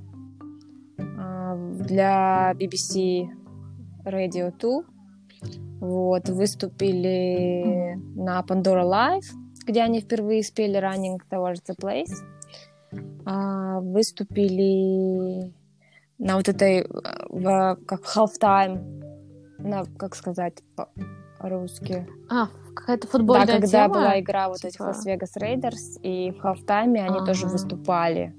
[1.78, 3.28] для BBC
[4.04, 4.82] Radio 2.
[5.80, 9.26] Вот, выступили на Pandora Live,
[9.64, 12.12] где они впервые спели Running Towards the Place.
[13.24, 15.52] А, выступили
[16.18, 16.86] на вот этой,
[17.28, 19.07] в, как halftime
[19.58, 20.62] на, как сказать
[21.38, 22.06] по-русски?
[22.30, 23.94] А, какая-то футбольная Да, когда тема?
[23.94, 24.68] была игра вот типа...
[24.68, 27.26] этих Las Vegas Raiders, и в halftime е они ага.
[27.26, 28.34] тоже выступали.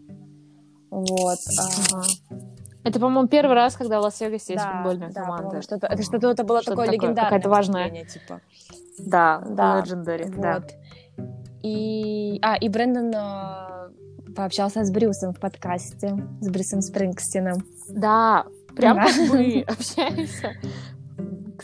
[0.89, 1.39] Вот.
[1.57, 2.03] Ага.
[2.83, 5.61] Это, по-моему, первый раз, когда в Лас-Вегасе есть да, футбольная да, команда.
[5.61, 7.23] Что-то, это что-то это было что такое, такое легендарное.
[7.29, 8.05] Какая-то важная.
[8.05, 8.41] Типа.
[8.99, 9.83] Да, да.
[9.83, 10.41] Legendary, вот.
[10.41, 10.63] да.
[11.61, 17.65] И, а, и Брэндон э, пообщался с Брюсом в подкасте, с Брюсом Спрингстином.
[17.89, 18.45] Да,
[18.75, 19.05] прям да.
[19.05, 20.51] как мы общаемся.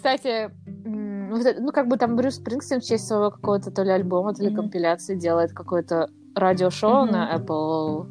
[0.05, 0.51] Кстати,
[0.85, 4.51] ну, как бы там Брюс Спрингстин в честь своего какого-то то ли альбома, то ли
[4.51, 4.55] mm-hmm.
[4.55, 7.11] компиляции делает какое-то радиошоу mm-hmm.
[7.11, 8.05] на Apple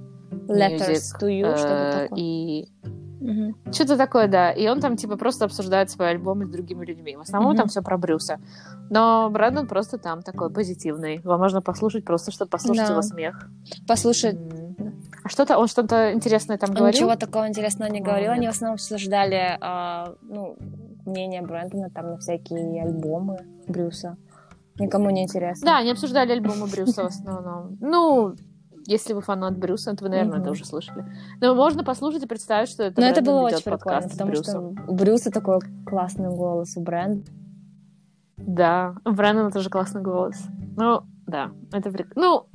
[0.49, 2.19] Letters Music, to you, э, что-то такое.
[2.19, 2.69] И
[3.21, 3.73] mm-hmm.
[3.73, 4.51] что-то такое, да.
[4.51, 7.15] И он там типа просто обсуждает свои альбомы с другими людьми.
[7.15, 7.59] В основном mm-hmm.
[7.59, 8.41] там все про Брюса.
[8.91, 11.19] Но Брэндон просто там такой позитивный.
[11.19, 12.93] Его можно послушать просто, чтобы послушать да.
[12.95, 13.49] его смех.
[13.87, 14.35] Послушать.
[14.35, 14.93] Mm-hmm.
[15.23, 17.03] А что-то он что-то интересное там он говорил?
[17.03, 18.33] Ничего такого интересного не говорил.
[18.33, 20.59] Они в основном обсуждали, а, ну,
[21.07, 24.17] мнение Брэндона там на всякие альбомы Брюса.
[24.79, 25.67] Никому не интересно.
[25.67, 27.77] Да, они обсуждали альбомы Брюса в основном.
[27.81, 28.35] Ну,
[28.87, 31.05] если вы фанат Брюса, то вы, наверное, это уже слышали.
[31.41, 34.95] Но можно послушать и представить, что это Но это было очень прикольно, потому что у
[34.95, 37.27] Брюса такой классный голос, у Брэнд.
[38.37, 40.37] Да, у Брэндона тоже классный голос.
[40.77, 42.13] Ну, да, это прик...
[42.17, 42.47] Ну,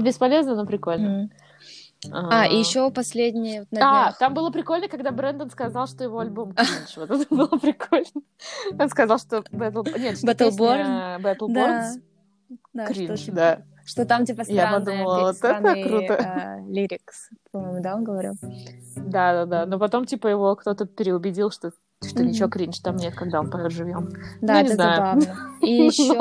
[0.00, 1.30] бесполезно, но прикольно.
[2.10, 6.52] А, и еще последние вот А, там было прикольно, когда Брэндон сказал, что его альбом
[6.54, 6.96] кринж.
[6.96, 8.22] Вот это было прикольно.
[8.78, 9.98] Он сказал, что Battle...
[9.98, 11.20] Нет, что Battleborn?
[11.48, 11.92] Да.
[12.74, 13.62] Да, кринж, что, да.
[13.84, 16.12] что там типа Я странные, подумала, вот это странные, круто.
[16.14, 18.34] э, лирикс, по-моему, да, он говорил?
[18.96, 19.66] Да, да, да.
[19.66, 21.70] Но потом, типа, его кто-то переубедил, что,
[22.04, 22.28] что Мгм.
[22.28, 24.10] ничего кринж там нет, когда он поет живьем.
[24.40, 24.96] Да, Ну, это знаю.
[25.20, 25.38] забавно.
[25.62, 26.14] И Ну, еще.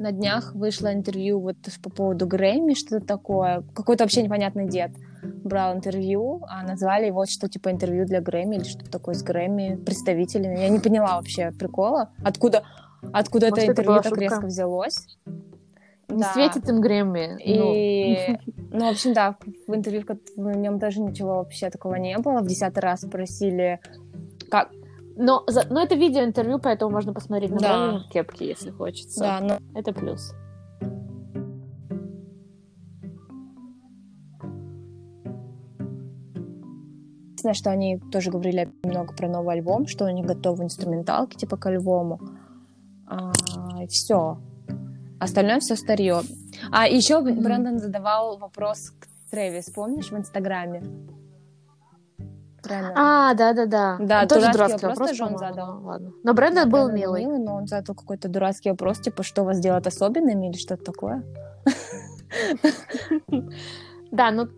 [0.00, 3.62] На днях вышло интервью вот по поводу Грэмми, что-то такое.
[3.74, 4.92] Какой-то вообще непонятный дед
[5.22, 9.76] брал интервью, а назвали его что типа интервью для Грэмми или что-то такое с Грэмми
[9.76, 10.58] представителями.
[10.58, 12.62] Я не поняла вообще прикола, откуда,
[13.12, 14.20] откуда Может, это это интервью была так шутка?
[14.24, 15.18] резко взялось.
[16.08, 16.32] Не Да.
[16.32, 17.38] светит им Грэмми.
[17.46, 18.38] Ну, И,
[18.72, 19.36] ну, в общем, да,
[19.66, 20.02] в интервью
[20.36, 22.40] в нем даже ничего вообще такого не было.
[22.40, 23.80] В десятый раз спросили,
[24.50, 24.70] как...
[25.22, 28.00] Но, за- но это видеоинтервью, поэтому можно посмотреть на Да.
[28.10, 29.20] Кепке, если хочется.
[29.20, 30.32] Да, ну, Это плюс.
[37.32, 41.66] Единственное, что они тоже говорили немного про новый альбом, что они готовы инструменталки типа к
[41.66, 42.20] альбому.
[43.06, 43.32] А,
[43.88, 44.38] все.
[45.18, 46.20] Остальное все старье.
[46.70, 47.42] А еще Мгм.
[47.42, 50.82] Брэндон задавал вопрос к Трэвис, помнишь, в Инстаграме?
[52.62, 52.92] Правильно.
[52.94, 53.96] А, да, да, да.
[54.00, 55.80] Да, тоже дурацкий вопрос вопрос, тоже он по-моему, задал.
[55.80, 56.12] но ладно.
[56.22, 57.26] Но Брэндон Да, был Брэндон милый.
[57.38, 61.24] но он задал какой-то дурацкий вопрос, типа, что вас делает особенными или что-то такое.
[64.12, 64.48] Да, ну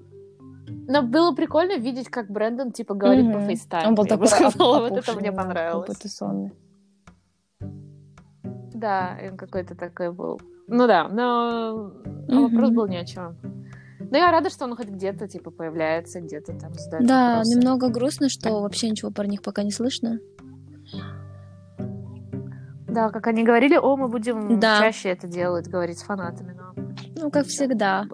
[0.89, 3.89] но было прикольно видеть, как Брэндон, типа, говорит по фейстайму.
[3.89, 5.87] Он был такой сказала, вот это мне понравилось.
[5.87, 6.53] какой-то сонный.
[8.75, 10.41] Да, он какой-то такой был.
[10.67, 11.93] Ну да, но
[12.29, 13.37] а вопрос был ни о чем.
[14.13, 17.57] Но я рада, что он хоть где-то, типа, появляется, где-то там задает Да, вопросы.
[17.59, 20.19] немного грустно, что вообще ничего про них пока не слышно.
[22.89, 24.81] Да, как они говорили, о, мы будем Да.
[24.81, 26.75] чаще это делать, говорить с фанатами, но...
[27.17, 28.05] Ну, как всегда.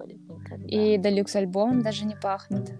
[0.67, 2.71] И делюкс-альбом даже не пахнет.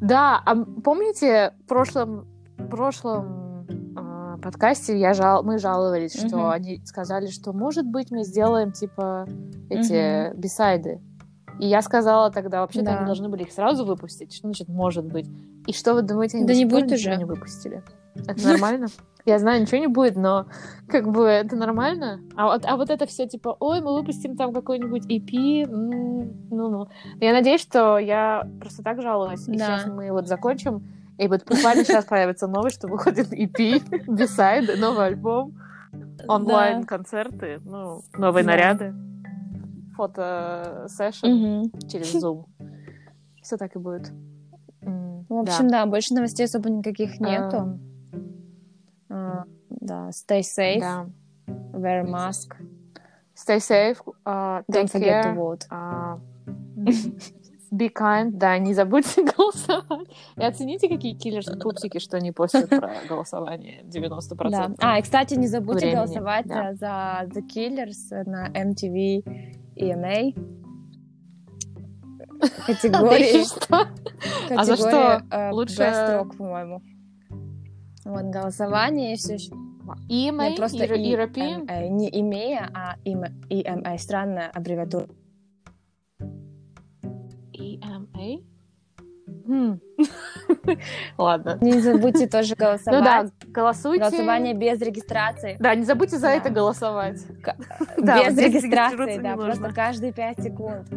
[0.00, 2.26] Да, а помните, в прошлом,
[2.70, 3.66] прошлом
[3.98, 6.48] а, подкасте я жал, мы жаловались, что Мгм.
[6.52, 9.26] они сказали, что, может быть, мы сделаем, типа,
[9.68, 11.02] эти бисайды.
[11.60, 12.96] И я сказала тогда, вообще-то Да.
[12.98, 14.32] они должны были их сразу выпустить.
[14.34, 15.28] Что значит «может быть»?
[15.66, 17.14] И что вы думаете, они Да не будет уже.
[17.16, 17.82] не выпустили?
[18.14, 18.86] Это нормально?
[19.26, 20.46] Я знаю, ничего не будет, но
[20.88, 22.20] как бы это нормально.
[22.36, 25.66] А вот, а вот это все типа, ой, мы выпустим там какой-нибудь EP,
[26.50, 26.88] ну-ну.
[27.20, 29.46] Я надеюсь, что я просто так жалуюсь.
[29.46, 29.78] И Да.
[29.78, 30.82] сейчас мы вот закончим,
[31.18, 35.52] и вот буквально сейчас появится новость, что выходит EP, бисайды, новый альбом,
[36.26, 38.94] онлайн-концерты, ну, новые наряды,
[40.00, 41.88] фото-сессион Мгм.
[41.88, 42.44] через Zoom.
[43.42, 44.10] Все так и будет.
[44.80, 45.84] В общем, да.
[45.86, 47.28] больше новостей особо никаких да.
[47.30, 47.78] нету.
[49.10, 51.06] А, да, stay safe, Да.
[51.72, 52.54] wear mask,
[53.36, 55.66] Stay safe, uh, don't take forget care, to vote.
[55.70, 56.18] uh,
[57.72, 60.08] be kind, да, не забудьте голосовать.
[60.36, 64.50] И оцените, какие киллерс-пупсики, что они постят про голосование 90%.
[64.50, 64.74] Да.
[64.78, 66.70] А, и, кстати, не забудьте времени, голосовать да.
[66.70, 69.22] э, за The Killers на MTV
[69.80, 70.34] EMA.
[72.40, 73.88] Да Категории, и что?
[74.50, 75.26] А за категория что?
[75.30, 76.82] э, Лучше- Best по-моему.
[78.04, 79.52] Вот, голосование и все еще.
[80.08, 80.50] EMA?
[80.50, 81.66] Не, просто European?
[81.68, 83.98] э, не EMEA, а EMA.
[83.98, 85.06] Странная аббревиатура.
[87.52, 88.44] EMA?
[91.18, 91.58] Ладно.
[91.60, 93.04] Не забудьте тоже Ну голосовать.
[93.04, 94.00] да, голосуйте.
[94.04, 95.56] Голосование без регистрации.
[95.58, 96.34] Да, не забудьте за Да.
[96.34, 97.20] это голосовать.
[97.42, 97.56] К-
[97.98, 100.88] Да, без регистрации, да, просто каждые 5 секунд.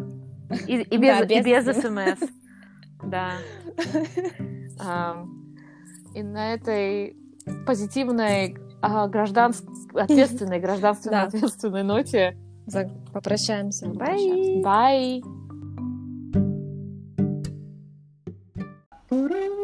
[0.68, 2.30] И, и Да, без, и без без смс.
[3.04, 3.32] Да.
[6.16, 7.18] И на этой
[7.66, 9.64] позитивной, а, гражданс...
[9.94, 11.24] ответственной, гражданственно Да.
[11.24, 12.38] ответственной ноте.
[13.12, 13.88] Попрощаемся.
[13.88, 14.62] Bye.
[14.64, 15.22] Bye.
[19.14, 19.63] Ooh.